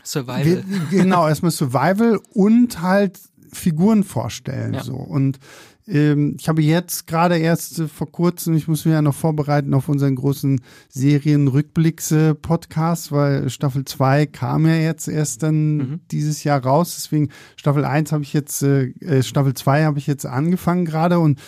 [0.03, 0.45] Survival.
[0.45, 3.19] Wir, genau, erstmal Survival und halt
[3.51, 4.73] Figuren vorstellen.
[4.73, 4.83] Ja.
[4.83, 4.95] So.
[4.95, 5.39] Und
[5.87, 9.73] ähm, ich habe jetzt gerade erst äh, vor kurzem, ich muss mich ja noch vorbereiten
[9.73, 16.01] auf unseren großen Serien-Rückblicks-Podcast, weil Staffel 2 kam ja jetzt erst dann mhm.
[16.11, 16.93] dieses Jahr raus.
[16.95, 21.19] Deswegen Staffel 1 habe ich jetzt, äh, äh Staffel 2 habe ich jetzt angefangen gerade
[21.19, 21.39] und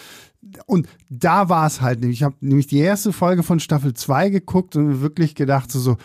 [0.66, 2.20] und da war es halt nämlich.
[2.20, 5.98] Ich habe nämlich die erste Folge von Staffel 2 geguckt und wirklich gedacht, so, so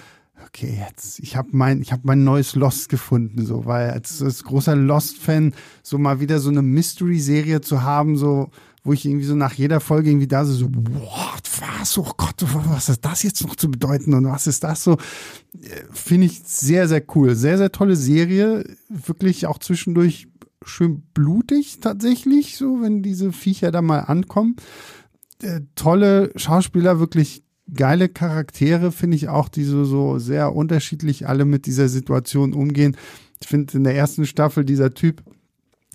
[0.47, 4.45] okay, jetzt, ich habe mein, ich habe mein neues Lost gefunden, so, weil als, als
[4.45, 8.51] großer Lost-Fan so mal wieder so eine Mystery-Serie zu haben, so,
[8.85, 12.45] wo ich irgendwie so nach jeder Folge irgendwie da so, so what, was, oh Gott,
[12.71, 14.93] was ist das jetzt noch zu bedeuten und was ist das so?
[14.93, 17.35] Äh, finde ich sehr, sehr cool.
[17.35, 18.65] Sehr, sehr tolle Serie.
[18.89, 20.29] Wirklich auch zwischendurch
[20.65, 24.57] schön blutig tatsächlich, so, wenn diese Viecher da mal ankommen.
[25.43, 31.45] Äh, tolle Schauspieler, wirklich geile Charaktere, finde ich auch, die so, so sehr unterschiedlich alle
[31.45, 32.97] mit dieser Situation umgehen.
[33.41, 35.23] Ich finde in der ersten Staffel dieser Typ,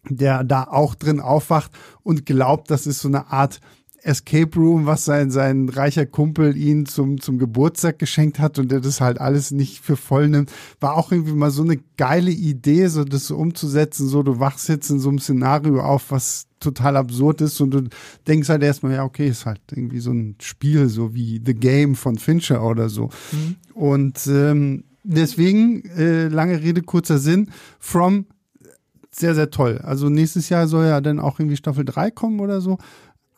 [0.10, 1.72] der da auch drin aufwacht
[2.04, 3.62] und glaubt, das ist so eine Art
[4.04, 8.80] Escape Room, was sein, sein reicher Kumpel ihn zum, zum Geburtstag geschenkt hat und der
[8.80, 12.88] das halt alles nicht für voll nimmt, war auch irgendwie mal so eine geile Idee,
[12.88, 16.98] so das so umzusetzen, so du wachst jetzt in so einem Szenario auf, was total
[16.98, 17.84] absurd ist und du
[18.28, 21.96] denkst halt erstmal, ja, okay, ist halt irgendwie so ein Spiel, so wie The Game
[21.96, 23.10] von Fincher oder so.
[23.32, 23.56] Mhm.
[23.74, 28.26] Und ähm, deswegen, äh, lange Rede, kurzer Sinn, From
[29.14, 29.80] sehr, sehr toll.
[29.84, 32.78] Also nächstes Jahr soll ja dann auch irgendwie Staffel 3 kommen oder so.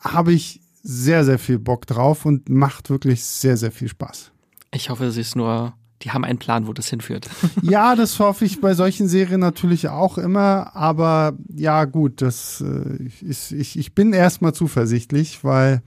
[0.04, 4.32] Habe ich sehr, sehr viel Bock drauf und macht wirklich sehr, sehr viel Spaß.
[4.70, 7.28] Ich hoffe, sie ist nur, die haben einen Plan, wo das hinführt.
[7.62, 10.76] ja, das hoffe ich bei solchen Serien natürlich auch immer.
[10.76, 15.82] Aber ja, gut, das äh, ist, ich, ich bin erstmal zuversichtlich, weil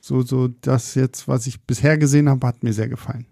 [0.00, 3.26] so, so das jetzt, was ich bisher gesehen habe, hat mir sehr gefallen.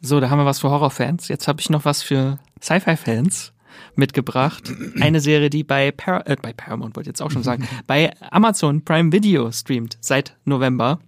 [0.00, 1.28] So, da haben wir was für Horrorfans.
[1.28, 3.52] Jetzt habe ich noch was für Sci-Fi-Fans
[3.94, 4.72] mitgebracht.
[5.00, 8.12] Eine Serie, die bei, Par äh, bei Paramount, wollte ich jetzt auch schon sagen, bei
[8.30, 11.00] Amazon Prime Video streamt seit November.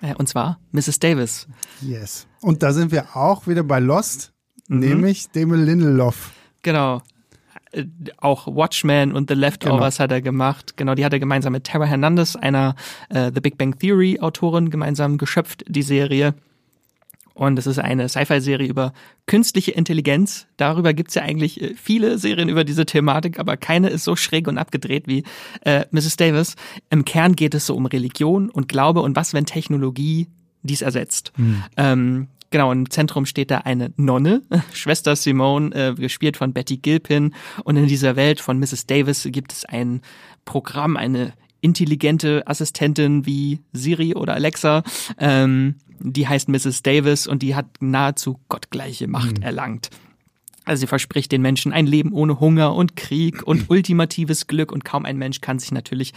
[0.00, 0.98] Äh, und zwar Mrs.
[0.98, 1.48] Davis.
[1.80, 2.26] Yes.
[2.40, 4.32] Und da sind wir auch wieder bei Lost,
[4.68, 4.80] mhm.
[4.80, 6.32] nämlich Damon Lindelof.
[6.62, 7.02] Genau.
[7.72, 7.84] Äh,
[8.18, 10.04] auch Watchmen und The Leftovers genau.
[10.04, 10.76] hat er gemacht.
[10.76, 12.74] Genau, die hat er gemeinsam mit Tara Hernandez, einer
[13.08, 16.34] äh, The Big Bang Theory Autorin, gemeinsam geschöpft, die Serie.
[17.34, 18.92] Und es ist eine Sci-Fi-Serie über
[19.26, 20.46] künstliche Intelligenz.
[20.56, 24.48] Darüber gibt's ja eigentlich äh, viele Serien über diese Thematik, aber keine ist so schräg
[24.48, 25.24] und abgedreht wie
[25.62, 26.16] äh, Mrs.
[26.16, 26.56] Davis.
[26.90, 30.28] Im Kern geht es so um Religion und Glaube und was, wenn Technologie
[30.62, 31.32] dies ersetzt.
[31.36, 31.64] Mhm.
[31.76, 34.42] Ähm, Genau, im Zentrum steht da eine Nonne,
[34.74, 37.34] Schwester Simone, äh, gespielt von Betty Gilpin.
[37.64, 38.86] Und in dieser Welt von Mrs.
[38.86, 40.02] Davis gibt es ein
[40.44, 44.82] Programm, eine intelligente Assistentin wie Siri oder Alexa,
[45.18, 46.82] ähm, die heißt Mrs.
[46.82, 49.42] Davis und die hat nahezu gottgleiche Macht mhm.
[49.42, 49.90] erlangt.
[50.64, 54.84] Also sie verspricht den Menschen ein Leben ohne Hunger und Krieg und ultimatives Glück und
[54.84, 56.12] kaum ein Mensch kann sich natürlich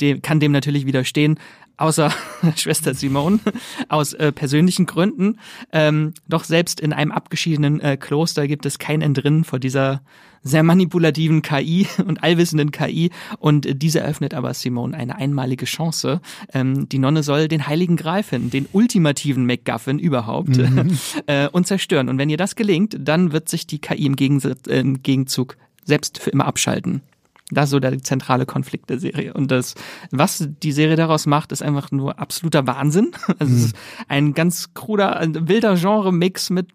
[0.00, 1.38] dem, kann dem natürlich widerstehen,
[1.76, 2.12] außer
[2.56, 3.40] Schwester Simone,
[3.88, 5.38] aus äh, persönlichen Gründen.
[5.72, 10.02] Ähm, doch selbst in einem abgeschiedenen äh, Kloster gibt es kein Entrinnen vor dieser
[10.42, 13.10] sehr manipulativen KI und allwissenden KI.
[13.38, 16.20] Und äh, diese eröffnet aber Simone eine einmalige Chance.
[16.52, 20.98] Ähm, die Nonne soll den Heiligen Gral finden, den ultimativen MacGuffin überhaupt, mhm.
[21.26, 22.08] äh, und zerstören.
[22.08, 25.56] Und wenn ihr das gelingt, dann wird sich die KI im, Gegensatz, äh, im Gegenzug
[25.84, 27.02] selbst für immer abschalten.
[27.50, 29.34] Das ist so der zentrale Konflikt der Serie.
[29.34, 29.74] Und das,
[30.10, 33.12] was die Serie daraus macht, ist einfach nur absoluter Wahnsinn.
[33.38, 33.58] Also mhm.
[33.58, 33.76] es ist
[34.08, 36.68] ein ganz kruder, wilder Genre-Mix mit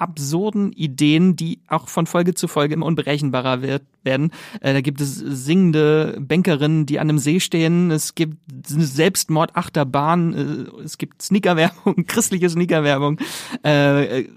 [0.00, 4.30] absurden Ideen, die auch von Folge zu Folge immer unberechenbarer wird, werden.
[4.60, 7.90] Äh, da gibt es singende Bankerinnen, die an einem See stehen.
[7.90, 10.34] Es gibt Selbstmordachterbahn.
[10.34, 13.18] Äh, es gibt Sneakerwerbung, christliche Sneakerwerbung.
[13.64, 14.28] Äh, äh,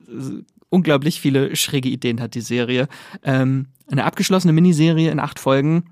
[0.69, 2.87] unglaublich viele schräge Ideen hat die Serie.
[3.23, 5.85] Ähm, eine abgeschlossene Miniserie in acht Folgen,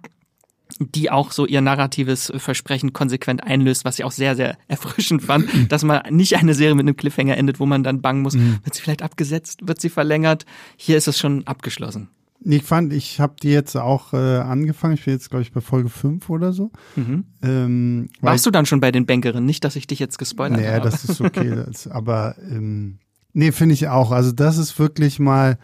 [0.80, 5.50] die auch so ihr narratives Versprechen konsequent einlöst, was ich auch sehr, sehr erfrischend fand,
[5.72, 8.60] dass man nicht eine Serie mit einem Cliffhanger endet, wo man dann bangen muss, mhm.
[8.64, 10.46] wird sie vielleicht abgesetzt, wird sie verlängert.
[10.78, 12.10] Hier ist es schon abgeschlossen.
[12.44, 14.96] Ich fand, ich habe die jetzt auch äh, angefangen.
[14.96, 16.72] Ich bin jetzt, glaube ich, bei Folge 5 oder so.
[16.96, 17.26] Mhm.
[17.44, 19.46] Ähm, Warst du dann schon bei den Bankerinnen?
[19.46, 20.78] Nicht, dass ich dich jetzt gespoilert nee, habe.
[20.78, 21.56] Nee, das ist okay.
[21.68, 22.98] das, aber ähm,
[23.34, 24.12] nee, finde ich auch.
[24.12, 25.60] Also das ist wirklich mal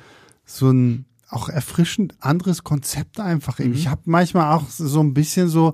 [0.46, 3.60] so ein auch erfrischend anderes Konzept einfach.
[3.60, 3.74] Mhm.
[3.74, 5.74] Ich habe manchmal auch so ein bisschen so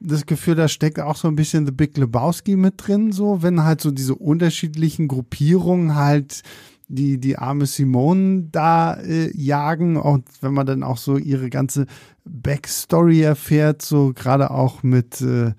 [0.00, 3.64] das Gefühl, da steckt auch so ein bisschen The Big Lebowski mit drin, so wenn
[3.64, 6.42] halt so diese unterschiedlichen Gruppierungen halt
[6.88, 11.86] die die arme Simone da äh, jagen und wenn man dann auch so ihre ganze
[12.24, 15.52] Backstory erfährt, so gerade auch mit äh,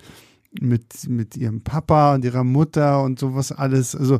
[0.60, 3.96] mit mit ihrem Papa und ihrer Mutter und sowas alles.
[3.96, 4.20] Also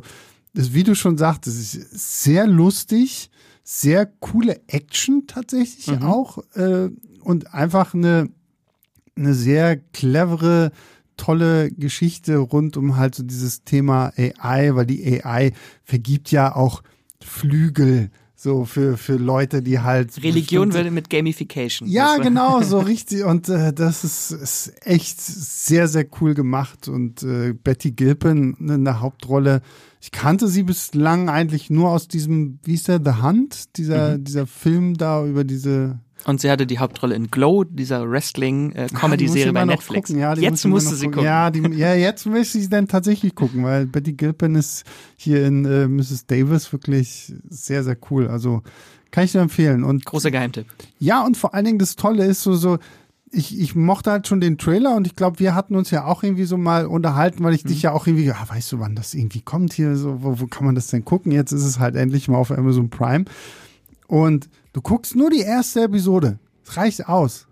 [0.52, 3.30] das, wie du schon sagtest, ist sehr lustig
[3.68, 6.02] sehr coole Action tatsächlich mhm.
[6.04, 6.88] auch äh,
[7.24, 8.30] und einfach eine,
[9.16, 10.70] eine sehr clevere,
[11.16, 15.52] tolle Geschichte rund um halt so dieses Thema AI, weil die AI
[15.82, 16.84] vergibt ja auch
[17.20, 20.22] Flügel So für, für Leute, die halt.
[20.22, 21.88] Religion würde mit Gamification.
[21.88, 23.24] Ja, genau, so richtig.
[23.24, 26.86] Und äh, das ist, ist echt sehr, sehr cool gemacht.
[26.86, 29.62] Und äh, Betty Gilpin in der Hauptrolle.
[30.02, 34.24] Ich kannte sie bislang eigentlich nur aus diesem, wie ist der, The Hunt, dieser, mhm.
[34.24, 39.52] dieser Film da über diese und sie hatte die Hauptrolle in Glow, dieser Wrestling-Comedy-Serie äh,
[39.52, 40.10] bei Netflix.
[40.10, 41.22] Ja, jetzt musste sie gucken.
[41.22, 44.84] Ja, die, ja, jetzt möchte ich dann tatsächlich gucken, weil Betty Gilpin ist
[45.16, 46.26] hier in äh, Mrs.
[46.26, 48.26] Davis wirklich sehr, sehr cool.
[48.26, 48.62] Also
[49.12, 49.84] kann ich dir empfehlen.
[49.84, 50.66] Und Großer Geheimtipp.
[50.98, 52.78] Ja, und vor allen Dingen das Tolle ist so, so,
[53.30, 56.24] ich, ich mochte halt schon den Trailer und ich glaube, wir hatten uns ja auch
[56.24, 57.68] irgendwie so mal unterhalten, weil ich mhm.
[57.68, 60.46] dich ja auch irgendwie, ah, weißt du, wann das irgendwie kommt hier, so, wo, wo
[60.48, 61.30] kann man das denn gucken?
[61.30, 63.26] Jetzt ist es halt endlich mal auf Amazon Prime.
[64.06, 66.38] Und Du guckst nur die erste Episode.
[66.62, 67.46] Es reicht aus.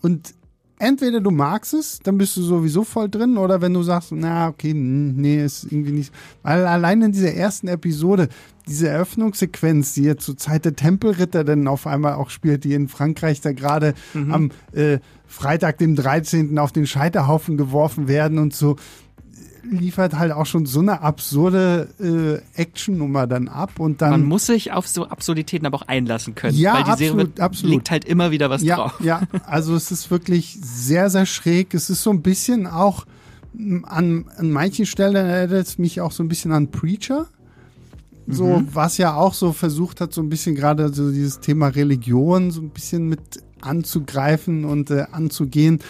[0.00, 0.32] Und
[0.78, 4.48] entweder du magst es, dann bist du sowieso voll drin, oder wenn du sagst, na,
[4.48, 6.10] okay, nee, ist irgendwie nicht.
[6.42, 8.30] Weil allein in dieser ersten Episode,
[8.66, 12.88] diese Eröffnungssequenz, die jetzt zur Zeit der Tempelritter dann auf einmal auch spielt, die in
[12.88, 14.32] Frankreich da gerade mhm.
[14.32, 16.58] am äh, Freitag, dem 13.
[16.58, 18.76] auf den Scheiterhaufen geworfen werden und so,
[19.62, 21.88] liefert halt auch schon so eine absurde
[22.56, 24.10] äh, Actionnummer dann ab und dann.
[24.10, 26.56] Man muss sich auf so Absurditäten aber auch einlassen können.
[26.56, 27.74] Ja, weil die absolut, Serie absolut.
[27.74, 29.00] legt halt immer wieder was ja, drauf.
[29.00, 31.74] Ja, also es ist wirklich sehr, sehr schräg.
[31.74, 33.06] Es ist so ein bisschen auch
[33.84, 37.26] an, an manchen Stellen erinnert es mich auch so ein bisschen an Preacher.
[38.26, 38.68] So, mhm.
[38.72, 42.60] was ja auch so versucht hat, so ein bisschen gerade so dieses Thema Religion so
[42.60, 43.20] ein bisschen mit
[43.60, 45.80] anzugreifen und äh, anzugehen.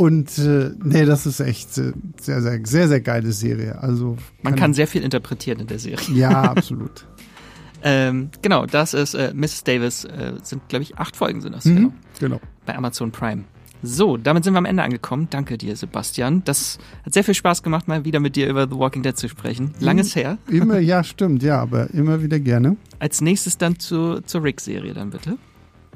[0.00, 3.78] Und äh, nee, das ist echt äh, sehr, sehr, sehr, sehr geile Serie.
[3.82, 6.16] Also man kann, sehr viel interpretieren in der Serie.
[6.16, 7.06] Ja, absolut.
[7.82, 9.62] ähm, genau, das ist äh, Mrs.
[9.64, 10.06] Davis.
[10.06, 11.66] Äh, sind glaube ich acht Folgen sind das.
[11.66, 11.92] Mhm, genau.
[12.18, 12.40] genau.
[12.64, 13.44] Bei Amazon Prime.
[13.82, 15.28] So, damit sind wir am Ende angekommen.
[15.28, 16.44] Danke dir, Sebastian.
[16.46, 19.28] Das hat sehr viel Spaß gemacht, mal wieder mit dir über The Walking Dead zu
[19.28, 19.74] sprechen.
[19.80, 20.38] Langes her.
[20.48, 22.78] Immer, ja, stimmt, ja, aber immer wieder gerne.
[23.00, 25.36] Als nächstes dann zu, zur Rick-Serie dann bitte.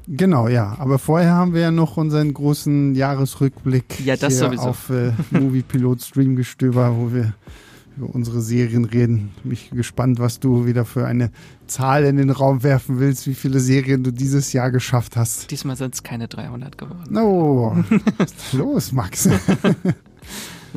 [0.07, 0.77] Genau, ja.
[0.79, 4.63] Aber vorher haben wir ja noch unseren großen Jahresrückblick ja, das sowieso.
[4.63, 7.35] auf äh, Movie Pilot Stream Gestöber, wo wir
[7.97, 9.31] über unsere Serien reden.
[9.45, 11.31] Mich gespannt, was du wieder für eine
[11.67, 15.51] Zahl in den Raum werfen willst, wie viele Serien du dieses Jahr geschafft hast.
[15.51, 17.17] Diesmal sind es keine 300 geworden.
[17.17, 17.77] Oh,
[18.19, 19.29] was ist los, Max?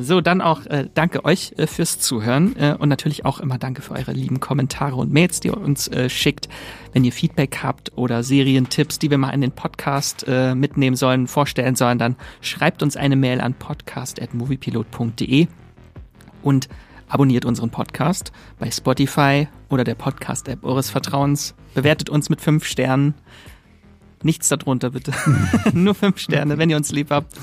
[0.00, 3.82] So, dann auch äh, danke euch äh, fürs Zuhören äh, und natürlich auch immer danke
[3.82, 6.48] für eure lieben Kommentare und Mails, die ihr uns äh, schickt.
[6.92, 11.26] Wenn ihr Feedback habt oder Serientipps, die wir mal in den Podcast äh, mitnehmen sollen,
[11.26, 15.48] vorstellen sollen, dann schreibt uns eine Mail an podcast.moviepilot.de
[16.42, 16.68] und
[17.08, 18.30] abonniert unseren Podcast
[18.60, 21.56] bei Spotify oder der Podcast-App eures Vertrauens.
[21.74, 23.14] Bewertet uns mit fünf Sternen.
[24.22, 25.12] Nichts darunter bitte.
[25.72, 27.36] Nur fünf Sterne, wenn ihr uns lieb habt.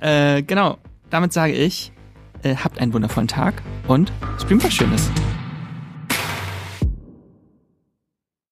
[0.00, 0.76] Äh, genau,
[1.08, 1.92] damit sage ich,
[2.44, 5.10] habt einen wundervollen Tag und streamt was Schönes.